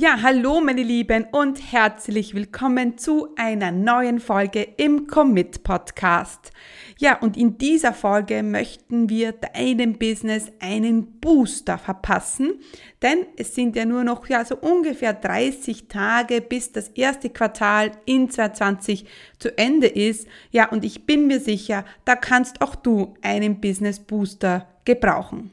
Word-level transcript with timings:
Ja, 0.00 0.22
hallo 0.22 0.62
meine 0.62 0.82
Lieben 0.82 1.26
und 1.30 1.72
herzlich 1.72 2.34
willkommen 2.34 2.96
zu 2.96 3.34
einer 3.36 3.70
neuen 3.70 4.18
Folge 4.18 4.62
im 4.78 5.08
Commit 5.08 5.62
Podcast. 5.62 6.52
Ja, 6.98 7.18
und 7.18 7.36
in 7.36 7.58
dieser 7.58 7.92
Folge 7.92 8.42
möchten 8.42 9.10
wir 9.10 9.32
deinem 9.32 9.98
Business 9.98 10.50
einen 10.58 11.20
Booster 11.20 11.76
verpassen, 11.76 12.60
denn 13.02 13.26
es 13.36 13.54
sind 13.54 13.76
ja 13.76 13.84
nur 13.84 14.02
noch 14.02 14.26
ja 14.26 14.42
so 14.42 14.56
ungefähr 14.56 15.12
30 15.12 15.88
Tage 15.88 16.40
bis 16.40 16.72
das 16.72 16.88
erste 16.88 17.28
Quartal 17.28 17.90
in 18.06 18.30
2020 18.30 19.04
zu 19.38 19.58
Ende 19.58 19.86
ist. 19.86 20.26
Ja, 20.50 20.70
und 20.70 20.82
ich 20.82 21.04
bin 21.04 21.26
mir 21.26 21.40
sicher, 21.40 21.84
da 22.06 22.16
kannst 22.16 22.62
auch 22.62 22.74
du 22.74 23.18
einen 23.20 23.60
Business 23.60 24.00
Booster 24.00 24.66
gebrauchen. 24.86 25.52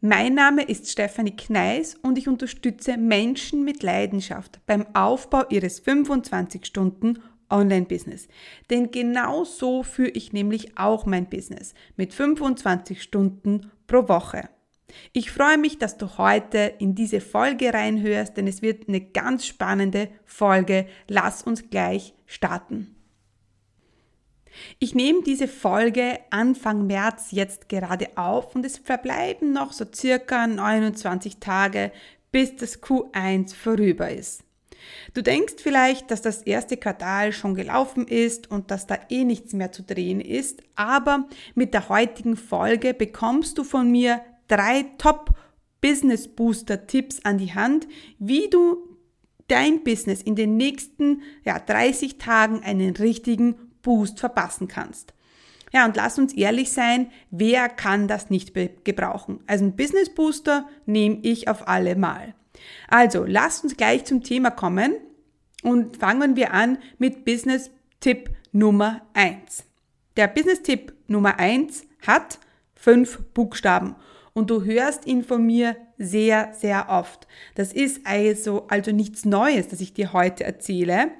Mein 0.00 0.34
Name 0.34 0.62
ist 0.62 0.88
Stefanie 0.88 1.34
Kneis 1.34 1.96
und 1.96 2.18
ich 2.18 2.28
unterstütze 2.28 2.96
Menschen 2.96 3.64
mit 3.64 3.82
Leidenschaft 3.82 4.60
beim 4.64 4.86
Aufbau 4.94 5.42
ihres 5.48 5.80
25 5.80 6.64
Stunden 6.64 7.18
Online-Business. 7.50 8.28
Denn 8.70 8.92
genau 8.92 9.42
so 9.42 9.82
führe 9.82 10.10
ich 10.10 10.32
nämlich 10.32 10.78
auch 10.78 11.04
mein 11.04 11.28
Business 11.28 11.74
mit 11.96 12.14
25 12.14 13.02
Stunden 13.02 13.72
pro 13.88 14.08
Woche. 14.08 14.48
Ich 15.12 15.32
freue 15.32 15.58
mich, 15.58 15.78
dass 15.78 15.98
du 15.98 16.16
heute 16.16 16.74
in 16.78 16.94
diese 16.94 17.20
Folge 17.20 17.74
reinhörst, 17.74 18.36
denn 18.36 18.46
es 18.46 18.62
wird 18.62 18.88
eine 18.88 19.00
ganz 19.00 19.46
spannende 19.46 20.10
Folge. 20.24 20.86
Lass 21.08 21.42
uns 21.42 21.70
gleich 21.70 22.14
starten. 22.24 22.97
Ich 24.78 24.94
nehme 24.94 25.22
diese 25.22 25.48
Folge 25.48 26.18
Anfang 26.30 26.86
März 26.86 27.28
jetzt 27.30 27.68
gerade 27.68 28.08
auf 28.16 28.54
und 28.54 28.64
es 28.64 28.78
verbleiben 28.78 29.52
noch 29.52 29.72
so 29.72 29.84
circa 29.92 30.46
29 30.46 31.38
Tage, 31.38 31.92
bis 32.32 32.56
das 32.56 32.82
Q1 32.82 33.54
vorüber 33.54 34.10
ist. 34.10 34.44
Du 35.14 35.22
denkst 35.22 35.54
vielleicht, 35.58 36.10
dass 36.10 36.22
das 36.22 36.42
erste 36.42 36.76
Quartal 36.76 37.32
schon 37.32 37.54
gelaufen 37.54 38.06
ist 38.06 38.50
und 38.50 38.70
dass 38.70 38.86
da 38.86 38.98
eh 39.08 39.24
nichts 39.24 39.52
mehr 39.52 39.72
zu 39.72 39.82
drehen 39.82 40.20
ist, 40.20 40.62
aber 40.76 41.28
mit 41.54 41.74
der 41.74 41.88
heutigen 41.88 42.36
Folge 42.36 42.94
bekommst 42.94 43.58
du 43.58 43.64
von 43.64 43.90
mir 43.90 44.20
drei 44.46 44.84
Top 44.98 45.34
Business 45.80 46.28
Booster 46.28 46.86
Tipps 46.86 47.20
an 47.24 47.38
die 47.38 47.54
Hand, 47.54 47.86
wie 48.18 48.48
du 48.48 48.88
dein 49.48 49.82
Business 49.82 50.22
in 50.22 50.36
den 50.36 50.56
nächsten 50.56 51.22
ja, 51.44 51.58
30 51.58 52.18
Tagen 52.18 52.62
einen 52.62 52.94
richtigen 52.96 53.67
Boost 53.88 54.20
verpassen 54.20 54.68
kannst. 54.68 55.14
Ja, 55.72 55.86
und 55.86 55.96
lass 55.96 56.18
uns 56.18 56.34
ehrlich 56.34 56.72
sein, 56.72 57.10
wer 57.30 57.70
kann 57.70 58.06
das 58.06 58.28
nicht 58.28 58.52
gebrauchen? 58.84 59.40
Also 59.46 59.64
ein 59.64 59.76
Business 59.76 60.14
Booster 60.14 60.68
nehme 60.84 61.20
ich 61.22 61.48
auf 61.48 61.66
alle 61.66 61.96
Mal. 61.96 62.34
Also, 62.88 63.24
lasst 63.24 63.64
uns 63.64 63.78
gleich 63.78 64.04
zum 64.04 64.22
Thema 64.22 64.50
kommen 64.50 64.92
und 65.62 65.96
fangen 65.96 66.36
wir 66.36 66.52
an 66.52 66.76
mit 66.98 67.24
Business 67.24 67.70
Tipp 68.00 68.28
Nummer 68.52 69.00
1. 69.14 69.64
Der 70.18 70.28
Business 70.28 70.60
Tipp 70.60 70.92
Nummer 71.06 71.38
1 71.38 71.86
hat 72.06 72.40
fünf 72.74 73.20
Buchstaben 73.32 73.96
und 74.34 74.50
du 74.50 74.64
hörst 74.64 75.06
ihn 75.06 75.24
von 75.24 75.46
mir 75.46 75.76
sehr, 75.96 76.52
sehr 76.52 76.90
oft. 76.90 77.26
Das 77.54 77.72
ist 77.72 78.06
also, 78.06 78.66
also 78.68 78.92
nichts 78.92 79.24
Neues, 79.24 79.68
das 79.68 79.80
ich 79.80 79.94
dir 79.94 80.12
heute 80.12 80.44
erzähle. 80.44 81.10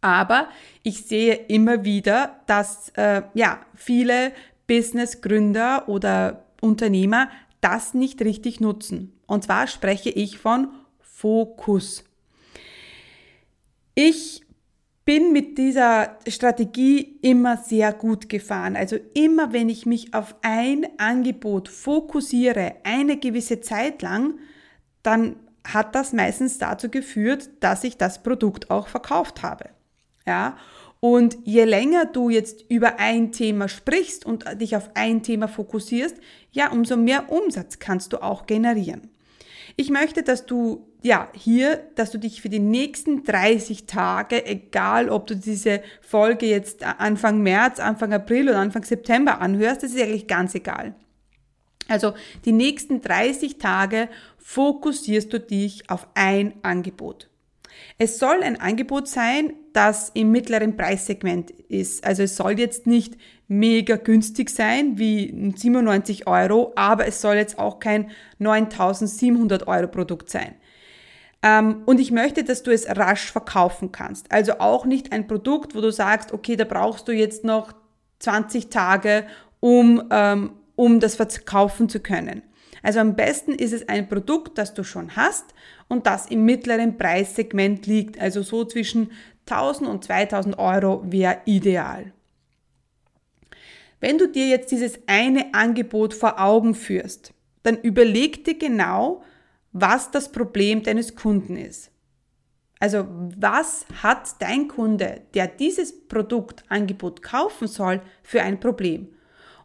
Aber 0.00 0.48
ich 0.82 1.04
sehe 1.04 1.34
immer 1.34 1.84
wieder, 1.84 2.40
dass 2.46 2.90
äh, 2.90 3.22
ja, 3.34 3.60
viele 3.74 4.32
Businessgründer 4.66 5.88
oder 5.88 6.44
Unternehmer 6.60 7.28
das 7.60 7.94
nicht 7.94 8.22
richtig 8.22 8.60
nutzen. 8.60 9.12
Und 9.26 9.44
zwar 9.44 9.66
spreche 9.66 10.10
ich 10.10 10.38
von 10.38 10.68
Fokus. 11.00 12.04
Ich 13.94 14.42
bin 15.04 15.32
mit 15.32 15.58
dieser 15.58 16.18
Strategie 16.28 17.18
immer 17.20 17.56
sehr 17.56 17.92
gut 17.92 18.28
gefahren. 18.28 18.76
Also 18.76 18.96
immer 19.12 19.52
wenn 19.52 19.68
ich 19.68 19.84
mich 19.84 20.14
auf 20.14 20.36
ein 20.42 20.86
Angebot 20.98 21.68
fokussiere, 21.68 22.76
eine 22.84 23.18
gewisse 23.18 23.60
Zeit 23.60 24.02
lang, 24.02 24.38
dann 25.02 25.36
hat 25.66 25.94
das 25.94 26.12
meistens 26.12 26.58
dazu 26.58 26.88
geführt, 26.88 27.50
dass 27.60 27.84
ich 27.84 27.96
das 27.96 28.22
Produkt 28.22 28.70
auch 28.70 28.88
verkauft 28.88 29.42
habe. 29.42 29.70
Ja? 30.30 30.56
Und 31.00 31.38
je 31.44 31.64
länger 31.64 32.04
du 32.04 32.30
jetzt 32.30 32.64
über 32.68 33.00
ein 33.00 33.32
Thema 33.32 33.68
sprichst 33.68 34.24
und 34.24 34.44
dich 34.60 34.76
auf 34.76 34.90
ein 34.94 35.24
Thema 35.24 35.48
fokussierst, 35.48 36.14
ja, 36.52 36.70
umso 36.70 36.96
mehr 36.96 37.32
Umsatz 37.32 37.80
kannst 37.80 38.12
du 38.12 38.22
auch 38.22 38.46
generieren. 38.46 39.10
Ich 39.76 39.90
möchte, 39.90 40.22
dass 40.22 40.46
du 40.46 40.86
ja 41.02 41.28
hier, 41.32 41.82
dass 41.96 42.12
du 42.12 42.18
dich 42.18 42.42
für 42.42 42.48
die 42.48 42.60
nächsten 42.60 43.24
30 43.24 43.86
Tage, 43.86 44.46
egal 44.46 45.08
ob 45.08 45.26
du 45.26 45.34
diese 45.34 45.82
Folge 46.00 46.46
jetzt 46.46 46.84
Anfang 46.84 47.42
März, 47.42 47.80
Anfang 47.80 48.12
April 48.12 48.50
oder 48.50 48.58
Anfang 48.58 48.84
September 48.84 49.40
anhörst, 49.40 49.82
das 49.82 49.92
ist 49.92 50.00
eigentlich 50.00 50.28
ganz 50.28 50.54
egal. 50.54 50.94
Also 51.88 52.12
die 52.44 52.52
nächsten 52.52 53.00
30 53.00 53.58
Tage 53.58 54.08
fokussierst 54.38 55.32
du 55.32 55.40
dich 55.40 55.90
auf 55.90 56.06
ein 56.14 56.54
Angebot. 56.62 57.30
Es 57.98 58.18
soll 58.18 58.42
ein 58.42 58.60
Angebot 58.60 59.08
sein, 59.08 59.52
das 59.72 60.10
im 60.14 60.30
mittleren 60.32 60.76
Preissegment 60.76 61.50
ist. 61.50 62.04
Also 62.04 62.22
es 62.22 62.36
soll 62.36 62.58
jetzt 62.58 62.86
nicht 62.86 63.16
mega 63.48 63.96
günstig 63.96 64.50
sein 64.50 64.98
wie 64.98 65.52
97 65.56 66.26
Euro, 66.26 66.72
aber 66.76 67.06
es 67.06 67.20
soll 67.20 67.36
jetzt 67.36 67.58
auch 67.58 67.80
kein 67.80 68.10
9700 68.38 69.66
Euro 69.66 69.88
Produkt 69.88 70.30
sein. 70.30 70.54
Ähm, 71.42 71.82
und 71.86 72.00
ich 72.00 72.10
möchte, 72.10 72.44
dass 72.44 72.62
du 72.62 72.70
es 72.70 72.86
rasch 72.88 73.32
verkaufen 73.32 73.92
kannst. 73.92 74.30
Also 74.30 74.58
auch 74.58 74.84
nicht 74.84 75.12
ein 75.12 75.26
Produkt, 75.26 75.74
wo 75.74 75.80
du 75.80 75.90
sagst, 75.90 76.32
okay, 76.32 76.56
da 76.56 76.64
brauchst 76.64 77.08
du 77.08 77.12
jetzt 77.12 77.44
noch 77.44 77.72
20 78.18 78.68
Tage, 78.68 79.26
um, 79.58 80.02
ähm, 80.10 80.52
um 80.76 81.00
das 81.00 81.16
verkaufen 81.16 81.88
zu 81.88 82.00
können. 82.00 82.42
Also 82.82 83.00
am 83.00 83.16
besten 83.16 83.52
ist 83.52 83.72
es 83.72 83.88
ein 83.88 84.08
Produkt, 84.08 84.58
das 84.58 84.74
du 84.74 84.84
schon 84.84 85.16
hast 85.16 85.54
und 85.88 86.06
das 86.06 86.26
im 86.26 86.44
mittleren 86.44 86.96
Preissegment 86.96 87.86
liegt, 87.86 88.18
also 88.18 88.42
so 88.42 88.64
zwischen 88.64 89.12
1000 89.46 89.88
und 89.88 90.04
2000 90.04 90.58
Euro 90.58 91.02
wäre 91.04 91.42
ideal. 91.44 92.12
Wenn 94.00 94.16
du 94.16 94.28
dir 94.28 94.46
jetzt 94.46 94.70
dieses 94.70 94.98
eine 95.06 95.52
Angebot 95.52 96.14
vor 96.14 96.40
Augen 96.40 96.74
führst, 96.74 97.34
dann 97.62 97.76
überleg 97.76 98.44
dir 98.44 98.58
genau, 98.58 99.22
was 99.72 100.10
das 100.10 100.32
Problem 100.32 100.82
deines 100.82 101.14
Kunden 101.14 101.56
ist. 101.56 101.90
Also 102.78 103.06
was 103.36 103.84
hat 104.02 104.40
dein 104.40 104.66
Kunde, 104.68 105.20
der 105.34 105.46
dieses 105.46 106.08
Produktangebot 106.08 107.22
kaufen 107.22 107.68
soll, 107.68 108.00
für 108.22 108.42
ein 108.42 108.58
Problem? 108.58 109.08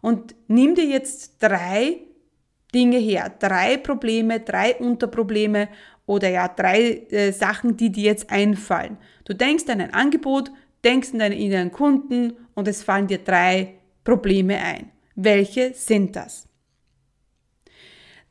Und 0.02 0.36
nimm 0.48 0.76
dir 0.76 0.86
jetzt 0.86 1.42
drei 1.42 2.02
Dinge 2.76 2.98
her, 2.98 3.34
drei 3.40 3.78
Probleme, 3.78 4.42
drei 4.42 4.76
Unterprobleme 4.76 5.70
oder 6.06 6.30
ja 6.30 6.50
drei 6.50 7.06
äh, 7.10 7.32
Sachen, 7.32 7.78
die 7.78 7.90
dir 7.90 8.04
jetzt 8.04 8.30
einfallen. 8.30 8.98
Du 9.24 9.34
denkst 9.34 9.64
an 9.70 9.80
ein 9.82 9.94
Angebot, 9.94 10.52
denkst 10.84 11.14
an 11.14 11.20
deinen 11.20 11.40
inneren 11.40 11.72
Kunden 11.72 12.34
und 12.54 12.68
es 12.68 12.84
fallen 12.84 13.08
dir 13.08 13.20
drei 13.20 13.76
Probleme 14.04 14.58
ein. 14.58 14.92
Welche 15.16 15.74
sind 15.74 16.18
das? 16.18 16.48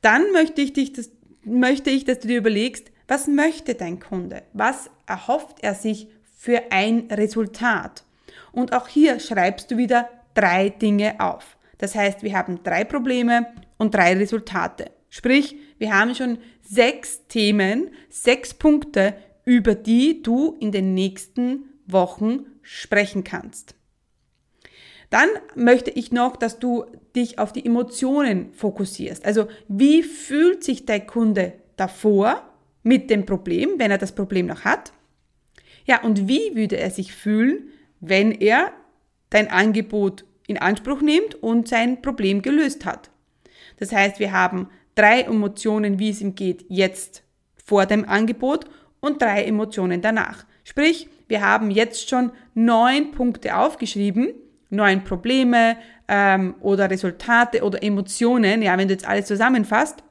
Dann 0.03 0.31
möchte 0.33 0.61
ich, 0.61 0.75
dich 0.75 0.93
das, 0.93 1.11
möchte 1.43 1.89
ich, 1.89 2.05
dass 2.05 2.19
du 2.21 2.29
dir 2.29 2.39
überlegst, 2.39 2.93
was 3.09 3.27
möchte 3.27 3.75
dein 3.75 3.99
Kunde? 3.99 4.43
Was 4.53 4.91
erhofft 5.07 5.59
er 5.63 5.75
sich 5.75 6.09
für 6.37 6.71
ein 6.71 7.09
Resultat? 7.11 8.05
Und 8.53 8.75
auch 8.75 8.89
hier 8.89 9.19
schreibst 9.21 9.71
du 9.71 9.79
wieder 9.79 10.11
drei 10.35 10.69
Dinge 10.69 11.19
auf. 11.19 11.57
Das 11.79 11.95
heißt, 11.95 12.23
wir 12.23 12.37
haben 12.37 12.63
drei 12.63 12.85
Probleme 12.85 13.47
und 13.79 13.95
drei 13.95 14.15
Resultate. 14.15 14.91
Sprich, 15.11 15.57
wir 15.79 15.95
haben 15.95 16.15
schon 16.15 16.39
sechs 16.63 17.27
Themen, 17.29 17.91
sechs 18.09 18.55
Punkte, 18.55 19.15
über 19.45 19.75
die 19.75 20.23
du 20.23 20.57
in 20.61 20.73
den 20.73 20.95
nächsten 20.95 21.67
Wochen 21.87 22.47
sprechen 22.63 23.25
kannst. 23.25 23.75
Dann 25.11 25.29
möchte 25.55 25.91
ich 25.91 26.11
noch, 26.11 26.37
dass 26.37 26.59
du 26.59 26.87
dich 27.15 27.39
auf 27.39 27.53
die 27.53 27.65
Emotionen 27.65 28.53
fokussierst. 28.55 29.25
Also 29.25 29.47
wie 29.69 30.03
fühlt 30.03 30.65
sich 30.65 30.87
dein 30.87 31.07
Kunde 31.07 31.53
davor 31.77 32.43
mit 32.83 33.11
dem 33.11 33.25
Problem, 33.27 33.75
wenn 33.79 33.91
er 33.91 33.99
das 33.99 34.13
Problem 34.13 34.47
noch 34.47 34.65
hat? 34.65 34.93
Ja, 35.85 36.03
und 36.03 36.27
wie 36.29 36.57
würde 36.57 36.79
er 36.79 36.91
sich 36.91 37.15
fühlen, 37.15 37.69
wenn 38.01 38.33
er 38.33 38.73
dein 39.31 39.49
Angebot 39.49 40.25
in 40.47 40.59
Anspruch 40.59 41.01
nimmt 41.01 41.35
und 41.37 41.69
sein 41.69 42.03
Problem 42.03 42.43
gelöst 42.43 42.85
hat? 42.85 43.11
Das 43.79 43.93
heißt, 43.93 44.19
wir 44.19 44.33
haben 44.33 44.69
drei 44.95 45.23
Emotionen, 45.23 45.99
wie 45.99 46.11
es 46.11 46.21
ihm 46.21 46.35
geht, 46.35 46.65
jetzt 46.69 47.23
vor 47.65 47.87
dem 47.87 48.09
Angebot 48.09 48.67
und 49.01 49.21
drei 49.21 49.45
Emotionen 49.45 50.01
danach. 50.01 50.45
Sprich, 50.65 51.09
wir 51.29 51.43
haben 51.43 51.71
jetzt 51.71 52.09
schon 52.09 52.33
neun 52.55 53.11
Punkte 53.13 53.57
aufgeschrieben, 53.57 54.35
neun 54.71 55.05
Probleme 55.05 55.77
ähm, 56.09 56.55
oder 56.61 56.91
Resultate 56.91 57.63
oder 57.63 57.83
Emotionen, 57.83 58.63
ja, 58.63 58.77
wenn 58.77 58.89
du 58.89 58.95
jetzt 58.95 59.09
alles 59.09 59.27
zusammenfasst. 59.27 60.03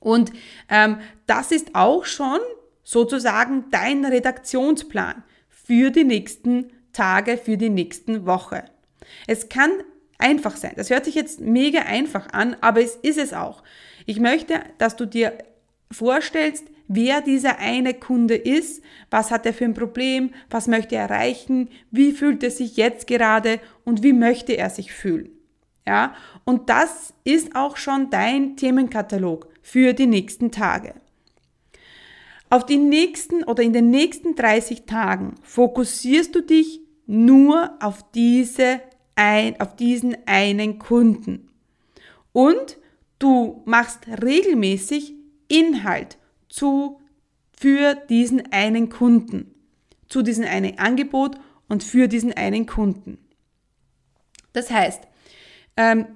Und 0.00 0.32
ähm, 0.68 0.98
das 1.26 1.52
ist 1.52 1.74
auch 1.74 2.04
schon 2.04 2.38
sozusagen 2.82 3.66
dein 3.70 4.04
Redaktionsplan 4.04 5.22
für 5.48 5.90
die 5.90 6.04
nächsten 6.04 6.72
Tage, 6.92 7.36
für 7.36 7.56
die 7.56 7.68
nächsten 7.68 8.26
Woche. 8.26 8.64
Es 9.26 9.48
kann 9.48 9.70
einfach 10.18 10.56
sein. 10.56 10.72
Das 10.76 10.90
hört 10.90 11.04
sich 11.04 11.14
jetzt 11.14 11.40
mega 11.40 11.80
einfach 11.80 12.28
an, 12.32 12.56
aber 12.60 12.82
es 12.82 12.96
ist 12.96 13.18
es 13.18 13.32
auch. 13.32 13.62
Ich 14.06 14.20
möchte, 14.20 14.60
dass 14.78 14.96
du 14.96 15.06
dir 15.06 15.38
vorstellst, 15.90 16.66
wer 16.88 17.20
dieser 17.20 17.58
eine 17.58 17.94
Kunde 17.94 18.34
ist, 18.34 18.82
was 19.10 19.30
hat 19.30 19.46
er 19.46 19.54
für 19.54 19.64
ein 19.64 19.74
Problem, 19.74 20.30
was 20.50 20.66
möchte 20.66 20.96
er 20.96 21.02
erreichen, 21.02 21.68
wie 21.90 22.12
fühlt 22.12 22.42
er 22.42 22.50
sich 22.50 22.76
jetzt 22.76 23.06
gerade 23.06 23.60
und 23.84 24.02
wie 24.02 24.12
möchte 24.12 24.56
er 24.56 24.70
sich 24.70 24.92
fühlen. 24.92 25.30
Ja, 25.86 26.14
und 26.44 26.68
das 26.68 27.14
ist 27.24 27.56
auch 27.56 27.78
schon 27.78 28.10
dein 28.10 28.56
Themenkatalog 28.56 29.48
für 29.62 29.94
die 29.94 30.06
nächsten 30.06 30.50
Tage. 30.50 30.94
Auf 32.50 32.66
die 32.66 32.78
nächsten 32.78 33.44
oder 33.44 33.62
in 33.62 33.72
den 33.72 33.90
nächsten 33.90 34.34
30 34.34 34.84
Tagen 34.84 35.34
fokussierst 35.42 36.34
du 36.34 36.42
dich 36.42 36.80
nur 37.06 37.72
auf 37.80 38.04
diese 38.12 38.80
ein, 39.18 39.60
auf 39.60 39.74
diesen 39.74 40.16
einen 40.26 40.78
Kunden. 40.78 41.50
Und 42.32 42.78
du 43.18 43.62
machst 43.66 44.06
regelmäßig 44.06 45.12
Inhalt 45.48 46.18
zu, 46.48 47.00
für 47.50 47.94
diesen 47.94 48.52
einen 48.52 48.88
Kunden, 48.88 49.52
zu 50.08 50.22
diesem 50.22 50.44
einen 50.44 50.78
Angebot 50.78 51.36
und 51.68 51.82
für 51.82 52.06
diesen 52.06 52.32
einen 52.32 52.66
Kunden. 52.66 53.18
Das 54.52 54.70
heißt, 54.70 55.02
ähm, 55.76 56.06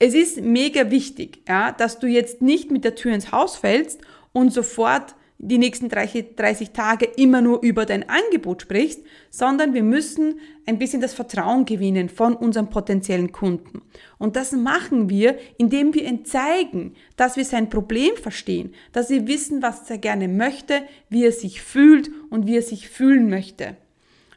es 0.00 0.14
ist 0.14 0.40
mega 0.40 0.90
wichtig, 0.90 1.42
ja, 1.48 1.70
dass 1.70 2.00
du 2.00 2.08
jetzt 2.08 2.42
nicht 2.42 2.72
mit 2.72 2.84
der 2.84 2.96
Tür 2.96 3.14
ins 3.14 3.30
Haus 3.30 3.56
fällst 3.56 4.00
und 4.32 4.52
sofort 4.52 5.14
die 5.40 5.58
nächsten 5.58 5.88
30, 5.88 6.34
30 6.34 6.70
Tage 6.70 7.06
immer 7.16 7.40
nur 7.40 7.62
über 7.62 7.86
dein 7.86 8.08
Angebot 8.08 8.62
sprichst, 8.62 9.02
sondern 9.30 9.72
wir 9.72 9.84
müssen 9.84 10.40
ein 10.66 10.78
bisschen 10.78 11.00
das 11.00 11.14
Vertrauen 11.14 11.64
gewinnen 11.64 12.08
von 12.08 12.34
unseren 12.34 12.70
potenziellen 12.70 13.30
Kunden. 13.30 13.82
Und 14.18 14.34
das 14.34 14.50
machen 14.50 15.08
wir, 15.08 15.38
indem 15.56 15.94
wir 15.94 16.04
ihm 16.04 16.24
zeigen, 16.24 16.94
dass 17.16 17.36
wir 17.36 17.44
sein 17.44 17.70
Problem 17.70 18.16
verstehen, 18.16 18.74
dass 18.92 19.10
wir 19.10 19.28
wissen, 19.28 19.62
was 19.62 19.88
er 19.88 19.98
gerne 19.98 20.26
möchte, 20.26 20.82
wie 21.08 21.24
er 21.24 21.32
sich 21.32 21.62
fühlt 21.62 22.10
und 22.30 22.48
wie 22.48 22.56
er 22.56 22.62
sich 22.62 22.88
fühlen 22.88 23.30
möchte. 23.30 23.76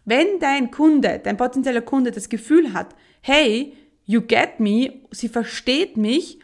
Wenn 0.06 0.39
dein 0.39 0.69
Kunde, 0.69 1.19
dein 1.24 1.38
potenzieller 1.38 1.81
Kunde 1.81 2.12
das 2.12 2.30
Gefühl 2.30 2.74
hat, 2.74 2.95
hey, 3.21 3.74
you 4.06 4.21
get 4.21 4.59
me, 4.59 4.94
sie 5.09 5.30
versteht 5.30 5.97
mich, 5.97 6.38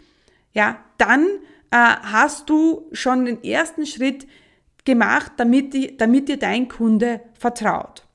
ja, 0.54 0.84
dann 0.98 1.26
äh, 1.70 1.76
hast 1.78 2.50
du 2.50 2.88
schon 2.92 3.26
den 3.26 3.44
ersten 3.44 3.86
Schritt 3.86 4.26
gemacht, 4.88 5.34
damit, 5.38 5.76
die, 5.76 5.96
damit 5.96 6.30
dir 6.30 6.38
dein 6.38 6.68
Kunde 6.68 7.22
vertraut. 7.38 8.08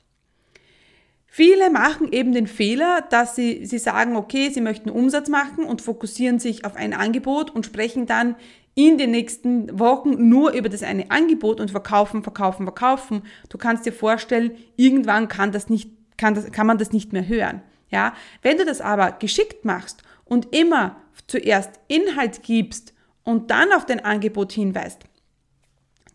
Viele 1.27 1.71
machen 1.71 2.13
eben 2.13 2.33
den 2.33 2.47
Fehler, 2.47 3.05
dass 3.09 3.37
sie, 3.37 3.65
sie 3.65 3.79
sagen, 3.79 4.17
okay, 4.17 4.51
sie 4.51 4.61
möchten 4.61 4.91
Umsatz 4.91 5.29
machen 5.29 5.65
und 5.65 5.81
fokussieren 5.81 6.39
sich 6.39 6.65
auf 6.65 6.75
ein 6.75 6.93
Angebot 6.93 7.51
und 7.51 7.65
sprechen 7.65 8.07
dann 8.07 8.37
in 8.75 8.99
den 8.99 9.13
nächsten 9.13 9.79
Wochen 9.79 10.29
nur 10.29 10.53
über 10.53 10.69
das 10.69 10.83
eine 10.83 11.11
Angebot 11.11 11.61
und 11.61 11.71
verkaufen, 11.71 12.23
verkaufen, 12.23 12.65
verkaufen. 12.65 13.23
Du 13.49 13.59
kannst 13.59 13.87
dir 13.87 13.93
vorstellen, 13.93 14.57
irgendwann 14.77 15.29
kann 15.29 15.53
das 15.53 15.69
nicht, 15.69 15.91
kann 16.17 16.35
das, 16.35 16.51
kann 16.53 16.67
man 16.67 16.79
das 16.79 16.93
nicht 16.93 17.13
mehr 17.13 17.27
hören. 17.27 17.63
Ja, 17.91 18.15
wenn 18.41 18.57
du 18.57 18.65
das 18.65 18.81
aber 18.81 19.13
geschickt 19.13 19.65
machst 19.65 20.03
und 20.25 20.55
immer 20.55 20.97
zuerst 21.27 21.81
Inhalt 21.89 22.43
gibst 22.43 22.95
und 23.25 23.51
dann 23.51 23.73
auf 23.73 23.85
dein 23.85 24.05
Angebot 24.05 24.53
hinweist, 24.53 25.05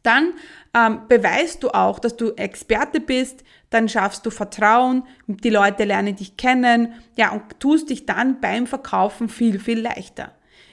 dann 0.08 0.34
ähm, 0.74 1.02
beweist 1.08 1.64
du 1.64 1.70
auch, 1.70 2.00
dass 2.00 2.16
du 2.16 2.32
Experte 2.36 3.00
bist, 3.00 3.44
dann 3.70 3.90
schaffst 3.90 4.26
du 4.26 4.30
Vertrauen, 4.30 5.04
die 5.28 5.50
Leute 5.50 5.84
lernen 5.84 6.16
dich 6.16 6.38
kennen, 6.38 6.94
ja, 7.16 7.32
und 7.32 7.60
tust 7.60 7.90
dich 7.90 8.06
dann 8.06 8.40
beim 8.40 8.68
Verkaufen 8.68 9.30
viel, 9.30 9.60
viel 9.60 9.82
leichter. 9.82 10.32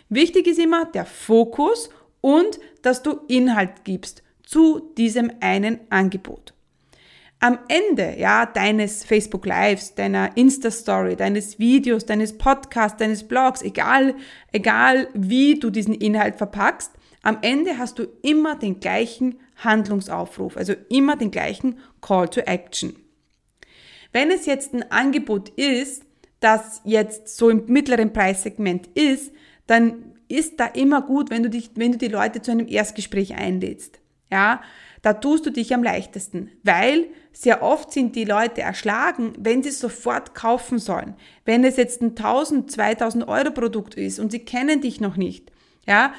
Wichtig 0.09 0.47
ist 0.47 0.59
immer 0.59 0.85
der 0.85 1.05
Fokus 1.05 1.91
und 2.21 2.61
dass 2.83 3.03
du 3.03 3.21
Inhalt 3.29 3.85
gibst 3.85 4.23
zu 4.45 4.93
diesem 4.97 5.33
einen 5.41 5.81
Angebot. 5.91 6.55
Am 7.41 7.59
Ende, 7.69 8.15
ja, 8.19 8.47
deines 8.47 9.05
Facebook 9.05 9.45
Lives, 9.45 9.95
deiner 9.95 10.37
Insta 10.37 10.71
Story, 10.71 11.17
deines 11.17 11.59
Videos, 11.59 12.07
deines 12.07 12.39
Podcasts, 12.39 12.99
deines 12.99 13.27
Blogs, 13.27 13.61
egal, 13.61 14.15
egal 14.53 15.09
wie 15.13 15.59
du 15.59 15.71
diesen 15.71 15.95
Inhalt 15.95 16.37
verpackst, 16.37 16.93
am 17.25 17.39
Ende 17.41 17.79
hast 17.79 17.99
du 17.99 18.05
immer 18.23 18.55
den 18.55 18.81
gleichen 18.81 19.41
Handlungsaufruf, 19.57 20.57
also 20.57 20.75
immer 20.91 21.17
den 21.17 21.31
gleichen 21.31 21.79
Call 22.01 22.29
to 22.29 22.41
Action. 22.41 22.95
Wenn 24.13 24.31
es 24.31 24.47
jetzt 24.47 24.75
ein 24.75 24.91
Angebot 24.93 25.49
ist, 25.51 26.05
das 26.41 26.83
jetzt 26.85 27.37
so 27.37 27.49
im 27.49 27.65
mittleren 27.67 28.13
Preissegment 28.13 28.87
ist, 28.89 29.33
dann 29.67 30.13
ist 30.29 30.61
da 30.61 30.67
immer 30.67 31.01
gut, 31.03 31.31
wenn 31.31 31.43
du 31.43 31.51
dich, 31.51 31.71
wenn 31.75 31.93
du 31.93 31.99
die 31.99 32.09
Leute 32.09 32.43
zu 32.43 32.51
einem 32.51 32.69
Erstgespräch 32.69 33.35
einlädst. 33.35 34.01
Ja, 34.31 34.63
da 35.01 35.15
tust 35.15 35.47
du 35.47 35.51
dich 35.51 35.75
am 35.75 35.83
leichtesten, 35.83 36.51
weil 36.63 37.07
sehr 37.33 37.63
oft 37.63 37.93
sind 37.93 38.17
die 38.17 38.25
Leute 38.25 38.63
erschlagen, 38.63 39.33
wenn 39.39 39.63
sie 39.63 39.71
sofort 39.71 40.35
kaufen 40.35 40.79
sollen. 40.79 41.15
Wenn 41.45 41.65
es 41.65 41.77
jetzt 41.77 42.03
ein 42.03 42.11
1000, 42.11 42.71
2000 42.71 43.29
Euro 43.29 43.51
Produkt 43.51 43.95
ist 43.95 44.19
und 44.19 44.31
sie 44.31 44.41
kennen 44.41 44.81
dich 44.81 45.01
noch 45.01 45.17
nicht, 45.17 45.51
ja, 45.87 46.13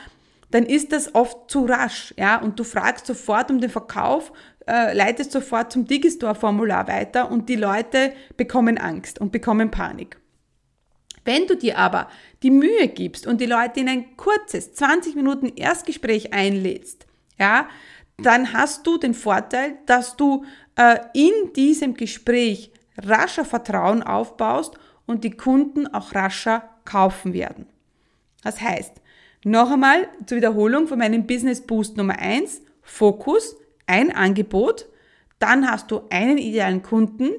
dann 0.52 0.66
ist 0.66 0.92
das 0.92 1.14
oft 1.16 1.50
zu 1.50 1.66
rasch, 1.66 2.14
ja, 2.18 2.38
und 2.38 2.60
du 2.60 2.64
fragst 2.64 3.08
sofort 3.08 3.50
um 3.52 3.60
den 3.60 3.70
Verkauf, 3.70 4.32
äh, 4.68 4.96
leitest 4.96 5.32
sofort 5.32 5.72
zum 5.72 5.86
Digistore-Formular 5.86 6.88
weiter 6.88 7.32
und 7.32 7.50
die 7.50 7.56
Leute 7.56 8.14
bekommen 8.38 8.78
Angst 8.78 9.20
und 9.20 9.32
bekommen 9.32 9.72
Panik. 9.72 10.18
Wenn 11.24 11.48
du 11.48 11.56
dir 11.56 11.78
aber 11.78 12.08
die 12.44 12.52
Mühe 12.52 12.88
gibst 12.88 13.26
und 13.26 13.42
die 13.42 13.48
Leute 13.48 13.80
in 13.80 13.90
ein 13.90 14.16
kurzes 14.16 14.74
20 14.74 15.16
Minuten 15.16 15.48
Erstgespräch 15.56 16.34
einlädst, 16.34 17.08
ja, 17.40 17.68
dann 18.18 18.54
hast 18.54 18.88
du 18.88 18.98
den 18.98 19.14
Vorteil, 19.14 19.78
dass 19.88 20.16
du 20.16 20.46
äh, 20.78 21.00
in 21.14 21.54
diesem 21.54 21.96
Gespräch 21.96 22.72
rascher 22.98 23.44
Vertrauen 23.44 24.04
aufbaust 24.04 24.76
und 25.06 25.24
die 25.24 25.32
Kunden 25.32 25.88
auch 25.88 26.14
rascher 26.14 26.70
kaufen 26.86 27.34
werden. 27.34 27.68
Das 28.44 28.62
heißt, 28.62 29.02
noch 29.46 29.72
einmal 29.72 30.08
zur 30.26 30.38
Wiederholung 30.38 30.88
von 30.88 30.98
meinem 30.98 31.28
Business 31.28 31.62
Boost 31.62 31.98
Nummer 31.98 32.18
eins: 32.18 32.62
Fokus, 32.82 33.56
ein 33.86 34.12
Angebot. 34.14 34.88
Dann 35.38 35.70
hast 35.70 35.92
du 35.92 36.02
einen 36.10 36.40
idealen 36.40 36.82
Kunden, 36.82 37.30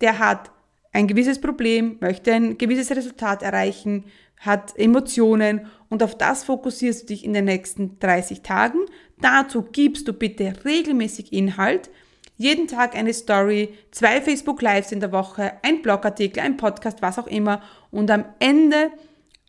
der 0.00 0.18
hat 0.18 0.50
ein 0.92 1.06
gewisses 1.06 1.40
Problem, 1.40 1.98
möchte 2.00 2.32
ein 2.32 2.58
gewisses 2.58 2.90
Resultat 2.90 3.42
erreichen, 3.42 4.04
hat 4.40 4.76
Emotionen 4.76 5.66
und 5.88 6.02
auf 6.02 6.18
das 6.18 6.42
fokussierst 6.42 7.02
du 7.02 7.06
dich 7.06 7.24
in 7.24 7.32
den 7.32 7.44
nächsten 7.44 7.98
30 8.00 8.42
Tagen. 8.42 8.78
Dazu 9.20 9.62
gibst 9.62 10.08
du 10.08 10.12
bitte 10.12 10.52
regelmäßig 10.64 11.32
Inhalt, 11.32 11.90
jeden 12.36 12.66
Tag 12.66 12.96
eine 12.96 13.14
Story, 13.14 13.74
zwei 13.92 14.20
Facebook 14.20 14.60
Lives 14.62 14.90
in 14.90 14.98
der 14.98 15.12
Woche, 15.12 15.52
ein 15.62 15.80
Blogartikel, 15.80 16.42
ein 16.42 16.56
Podcast, 16.56 17.02
was 17.02 17.20
auch 17.20 17.28
immer 17.28 17.62
und 17.92 18.10
am 18.10 18.24
Ende 18.40 18.90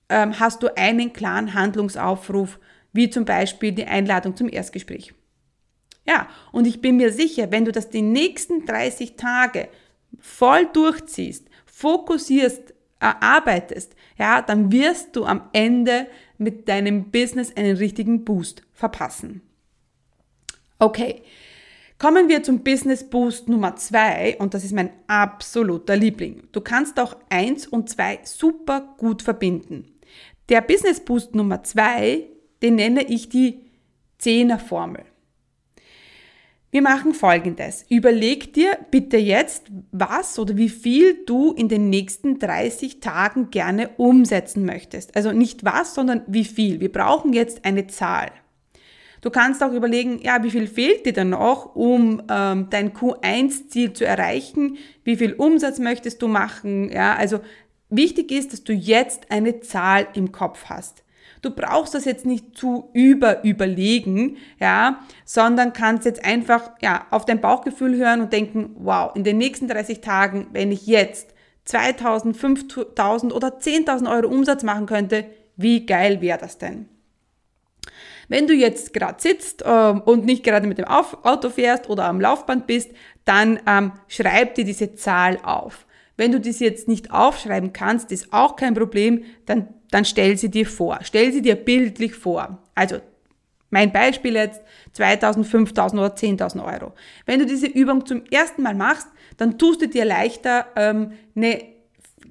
ähm, 0.09 0.39
hast 0.39 0.63
du 0.63 0.75
einen 0.77 1.13
klaren 1.13 1.53
Handlungsaufruf, 1.53 2.59
wie 2.91 3.09
zum 3.09 3.25
Beispiel 3.25 3.71
die 3.71 3.85
Einladung 3.85 4.35
zum 4.35 4.49
Erstgespräch. 4.49 5.13
Ja, 6.05 6.27
und 6.51 6.67
ich 6.67 6.81
bin 6.81 6.97
mir 6.97 7.11
sicher, 7.11 7.51
wenn 7.51 7.65
du 7.65 7.71
das 7.71 7.89
die 7.89 8.01
nächsten 8.01 8.65
30 8.65 9.15
Tage 9.15 9.69
voll 10.19 10.67
durchziehst, 10.71 11.47
fokussierst, 11.65 12.73
erarbeitest, 12.99 13.95
ja, 14.17 14.41
dann 14.41 14.71
wirst 14.71 15.15
du 15.15 15.25
am 15.25 15.49
Ende 15.53 16.07
mit 16.37 16.67
deinem 16.67 17.09
Business 17.09 17.55
einen 17.55 17.77
richtigen 17.77 18.25
Boost 18.25 18.63
verpassen. 18.73 19.41
Okay, 20.79 21.23
Kommen 22.03 22.27
wir 22.27 22.43
zum 22.43 22.63
Business 22.63 23.09
Boost 23.09 23.47
Nummer 23.47 23.77
zwei 23.77 24.35
und 24.37 24.53
das 24.53 24.65
ist 24.65 24.73
mein 24.73 24.89
absoluter 25.07 25.95
Liebling. 25.95 26.43
Du 26.51 26.59
kannst 26.59 26.99
auch 26.99 27.15
eins 27.29 27.65
und 27.65 27.89
zwei 27.89 28.19
super 28.23 28.93
gut 28.97 29.21
verbinden. 29.21 29.92
Der 30.49 30.61
Business 30.61 30.99
Boost 30.99 31.35
Nummer 31.35 31.63
zwei, 31.63 32.27
den 32.61 32.75
nenne 32.75 33.03
ich 33.03 33.29
die 33.29 33.61
Zehner-Formel. 34.17 35.03
Wir 36.71 36.81
machen 36.81 37.13
folgendes. 37.13 37.85
Überleg 37.87 38.53
dir 38.53 38.77
bitte 38.89 39.17
jetzt, 39.17 39.67
was 39.91 40.39
oder 40.39 40.57
wie 40.57 40.69
viel 40.69 41.23
du 41.25 41.53
in 41.53 41.69
den 41.69 41.91
nächsten 41.91 42.39
30 42.39 42.99
Tagen 42.99 43.51
gerne 43.51 43.89
umsetzen 43.97 44.65
möchtest. 44.65 45.15
Also 45.15 45.31
nicht 45.31 45.63
was, 45.63 45.93
sondern 45.93 46.23
wie 46.25 46.45
viel. 46.45 46.79
Wir 46.79 46.91
brauchen 46.91 47.31
jetzt 47.31 47.63
eine 47.63 47.85
Zahl. 47.87 48.31
Du 49.21 49.29
kannst 49.29 49.63
auch 49.63 49.71
überlegen, 49.71 50.19
ja, 50.21 50.43
wie 50.43 50.49
viel 50.49 50.67
fehlt 50.67 51.05
dir 51.05 51.13
dann 51.13 51.29
noch, 51.29 51.75
um 51.75 52.23
ähm, 52.29 52.67
dein 52.69 52.91
Q1-Ziel 52.91 53.93
zu 53.93 54.05
erreichen? 54.05 54.77
Wie 55.05 55.15
viel 55.15 55.33
Umsatz 55.33 55.79
möchtest 55.79 56.21
du 56.21 56.27
machen? 56.27 56.91
Ja, 56.91 57.15
also 57.15 57.39
wichtig 57.95 58.31
ist, 58.31 58.53
dass 58.53 58.63
du 58.63 58.73
jetzt 58.73 59.31
eine 59.31 59.61
Zahl 59.61 60.07
im 60.13 60.31
Kopf 60.31 60.65
hast. 60.65 61.03
Du 61.41 61.51
brauchst 61.51 61.93
das 61.93 62.05
jetzt 62.05 62.25
nicht 62.25 62.57
zu 62.57 62.89
über 62.93 63.43
überlegen, 63.43 64.37
ja, 64.59 65.01
sondern 65.25 65.73
kannst 65.73 66.05
jetzt 66.05 66.23
einfach, 66.23 66.71
ja, 66.81 67.05
auf 67.11 67.25
dein 67.25 67.41
Bauchgefühl 67.41 67.97
hören 67.97 68.21
und 68.21 68.31
denken, 68.31 68.71
wow, 68.79 69.13
in 69.13 69.25
den 69.25 69.37
nächsten 69.37 69.67
30 69.67 69.99
Tagen, 69.99 70.47
wenn 70.53 70.71
ich 70.71 70.87
jetzt 70.87 71.33
2000, 71.65 72.37
5000 72.37 73.33
oder 73.33 73.57
10.000 73.59 74.09
Euro 74.09 74.27
Umsatz 74.27 74.63
machen 74.63 74.85
könnte, 74.85 75.25
wie 75.57 75.85
geil 75.85 76.21
wäre 76.21 76.39
das 76.39 76.57
denn? 76.57 76.87
Wenn 78.29 78.47
du 78.47 78.53
jetzt 78.53 78.93
gerade 78.93 79.21
sitzt 79.21 79.63
ähm, 79.65 80.01
und 80.01 80.25
nicht 80.25 80.43
gerade 80.43 80.65
mit 80.65 80.77
dem 80.77 80.85
Auto 80.85 81.49
fährst 81.49 81.89
oder 81.89 82.05
am 82.05 82.21
Laufband 82.21 82.67
bist, 82.67 82.91
dann 83.25 83.59
ähm, 83.67 83.91
schreib 84.07 84.55
dir 84.55 84.63
diese 84.63 84.95
Zahl 84.95 85.39
auf. 85.43 85.85
Wenn 86.23 86.31
du 86.31 86.39
das 86.39 86.59
jetzt 86.59 86.87
nicht 86.87 87.11
aufschreiben 87.11 87.73
kannst, 87.73 88.13
ist 88.13 88.31
auch 88.31 88.55
kein 88.55 88.73
Problem, 88.73 89.25
dann 89.45 89.67
dann 89.93 90.05
stell 90.05 90.37
sie 90.37 90.49
dir 90.49 90.65
vor. 90.65 90.99
Stell 91.03 91.31
sie 91.31 91.43
dir 91.43 91.55
bildlich 91.55 92.15
vor. 92.15 92.63
Also 92.73 92.97
mein 93.69 93.91
Beispiel 93.91 94.33
jetzt 94.33 94.61
2000, 94.93 95.45
5000 95.45 96.01
oder 96.01 96.15
10.000 96.15 96.65
Euro. 96.65 96.93
Wenn 97.27 97.39
du 97.39 97.45
diese 97.45 97.67
Übung 97.67 98.03
zum 98.05 98.23
ersten 98.31 98.63
Mal 98.63 98.73
machst, 98.73 99.07
dann 99.37 99.59
tust 99.59 99.83
du 99.83 99.87
dir 99.87 100.05
leichter, 100.05 100.65
ähm, 100.75 101.11
eine, 101.35 101.63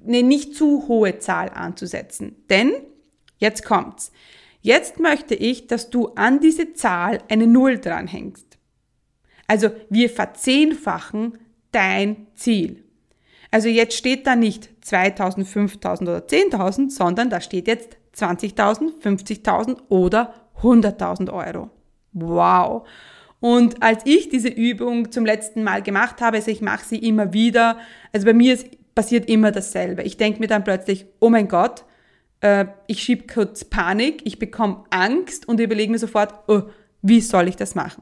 eine 0.05 0.23
nicht 0.23 0.55
zu 0.55 0.89
hohe 0.89 1.19
Zahl 1.19 1.51
anzusetzen. 1.51 2.35
Denn, 2.49 2.73
jetzt 3.37 3.63
kommt's. 3.63 4.11
Jetzt 4.59 4.99
möchte 4.99 5.33
ich, 5.33 5.67
dass 5.67 5.89
du 5.89 6.09
an 6.15 6.41
diese 6.41 6.73
Zahl 6.73 7.19
eine 7.29 7.47
Null 7.47 7.79
dranhängst. 7.79 8.57
Also 9.47 9.69
wir 9.89 10.09
verzehnfachen 10.09 11.37
dein 11.71 12.27
Ziel. 12.35 12.82
Also 13.53 13.69
jetzt 13.69 13.95
steht 13.95 14.25
da 14.25 14.35
nicht 14.35 14.67
2000, 14.81 15.47
5000 15.47 16.09
oder 16.09 16.19
10.000, 16.25 16.89
sondern 16.89 17.29
da 17.29 17.39
steht 17.39 17.67
jetzt 17.67 17.97
20.000, 18.17 18.99
50.000 18.99 19.77
oder 19.89 20.33
100.000 20.63 21.31
Euro. 21.31 21.69
Wow. 22.13 22.87
Und 23.39 23.83
als 23.83 24.01
ich 24.05 24.29
diese 24.29 24.47
Übung 24.47 25.11
zum 25.11 25.23
letzten 25.23 25.61
Mal 25.61 25.83
gemacht 25.83 26.19
habe, 26.19 26.37
also 26.37 26.49
ich 26.49 26.61
mache 26.61 26.83
sie 26.83 26.97
immer 26.97 27.31
wieder, 27.33 27.77
also 28.11 28.25
bei 28.25 28.33
mir 28.33 28.55
ist, 28.55 28.69
passiert 28.95 29.29
immer 29.29 29.51
dasselbe. 29.51 30.01
Ich 30.01 30.17
denke 30.17 30.39
mir 30.39 30.47
dann 30.47 30.63
plötzlich, 30.63 31.05
oh 31.19 31.29
mein 31.29 31.47
Gott, 31.47 31.85
äh, 32.41 32.65
ich 32.87 33.03
schiebe 33.03 33.31
kurz 33.31 33.65
Panik, 33.65 34.21
ich 34.25 34.39
bekomme 34.39 34.83
Angst 34.89 35.47
und 35.47 35.59
überlege 35.59 35.91
mir 35.91 35.99
sofort, 35.99 36.33
oh, 36.47 36.63
wie 37.03 37.21
soll 37.21 37.47
ich 37.49 37.55
das 37.55 37.75
machen? 37.75 38.01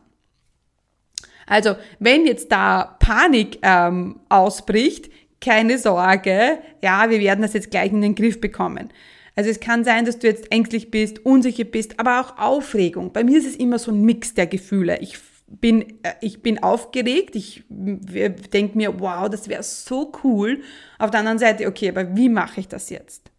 Also, 1.45 1.75
wenn 1.99 2.25
jetzt 2.25 2.49
da 2.49 2.95
Panik 2.99 3.59
ähm, 3.61 4.21
ausbricht, 4.29 5.11
keine 5.41 5.77
Sorge, 5.77 6.59
ja, 6.81 7.09
wir 7.09 7.19
werden 7.19 7.41
das 7.41 7.53
jetzt 7.53 7.71
gleich 7.71 7.91
in 7.91 8.01
den 8.01 8.15
Griff 8.15 8.39
bekommen. 8.39 8.89
Also 9.35 9.49
es 9.49 9.59
kann 9.59 9.83
sein, 9.83 10.05
dass 10.05 10.19
du 10.19 10.27
jetzt 10.27 10.51
ängstlich 10.51 10.91
bist, 10.91 11.25
unsicher 11.25 11.63
bist, 11.63 11.99
aber 11.99 12.21
auch 12.21 12.37
Aufregung. 12.37 13.11
Bei 13.11 13.23
mir 13.23 13.37
ist 13.37 13.47
es 13.47 13.55
immer 13.55 13.79
so 13.79 13.91
ein 13.91 14.01
Mix 14.01 14.33
der 14.33 14.47
Gefühle. 14.47 14.99
Ich 14.99 15.17
bin, 15.47 15.81
äh, 16.03 16.13
ich 16.21 16.41
bin 16.41 16.61
aufgeregt, 16.61 17.35
ich 17.35 17.63
denke 17.69 18.77
mir, 18.77 18.99
wow, 18.99 19.29
das 19.29 19.49
wäre 19.49 19.63
so 19.63 20.11
cool. 20.23 20.61
Auf 20.99 21.11
der 21.11 21.21
anderen 21.21 21.39
Seite, 21.39 21.67
okay, 21.67 21.89
aber 21.89 22.15
wie 22.15 22.29
mache 22.29 22.59
ich 22.59 22.67
das 22.67 22.89
jetzt? 22.89 23.31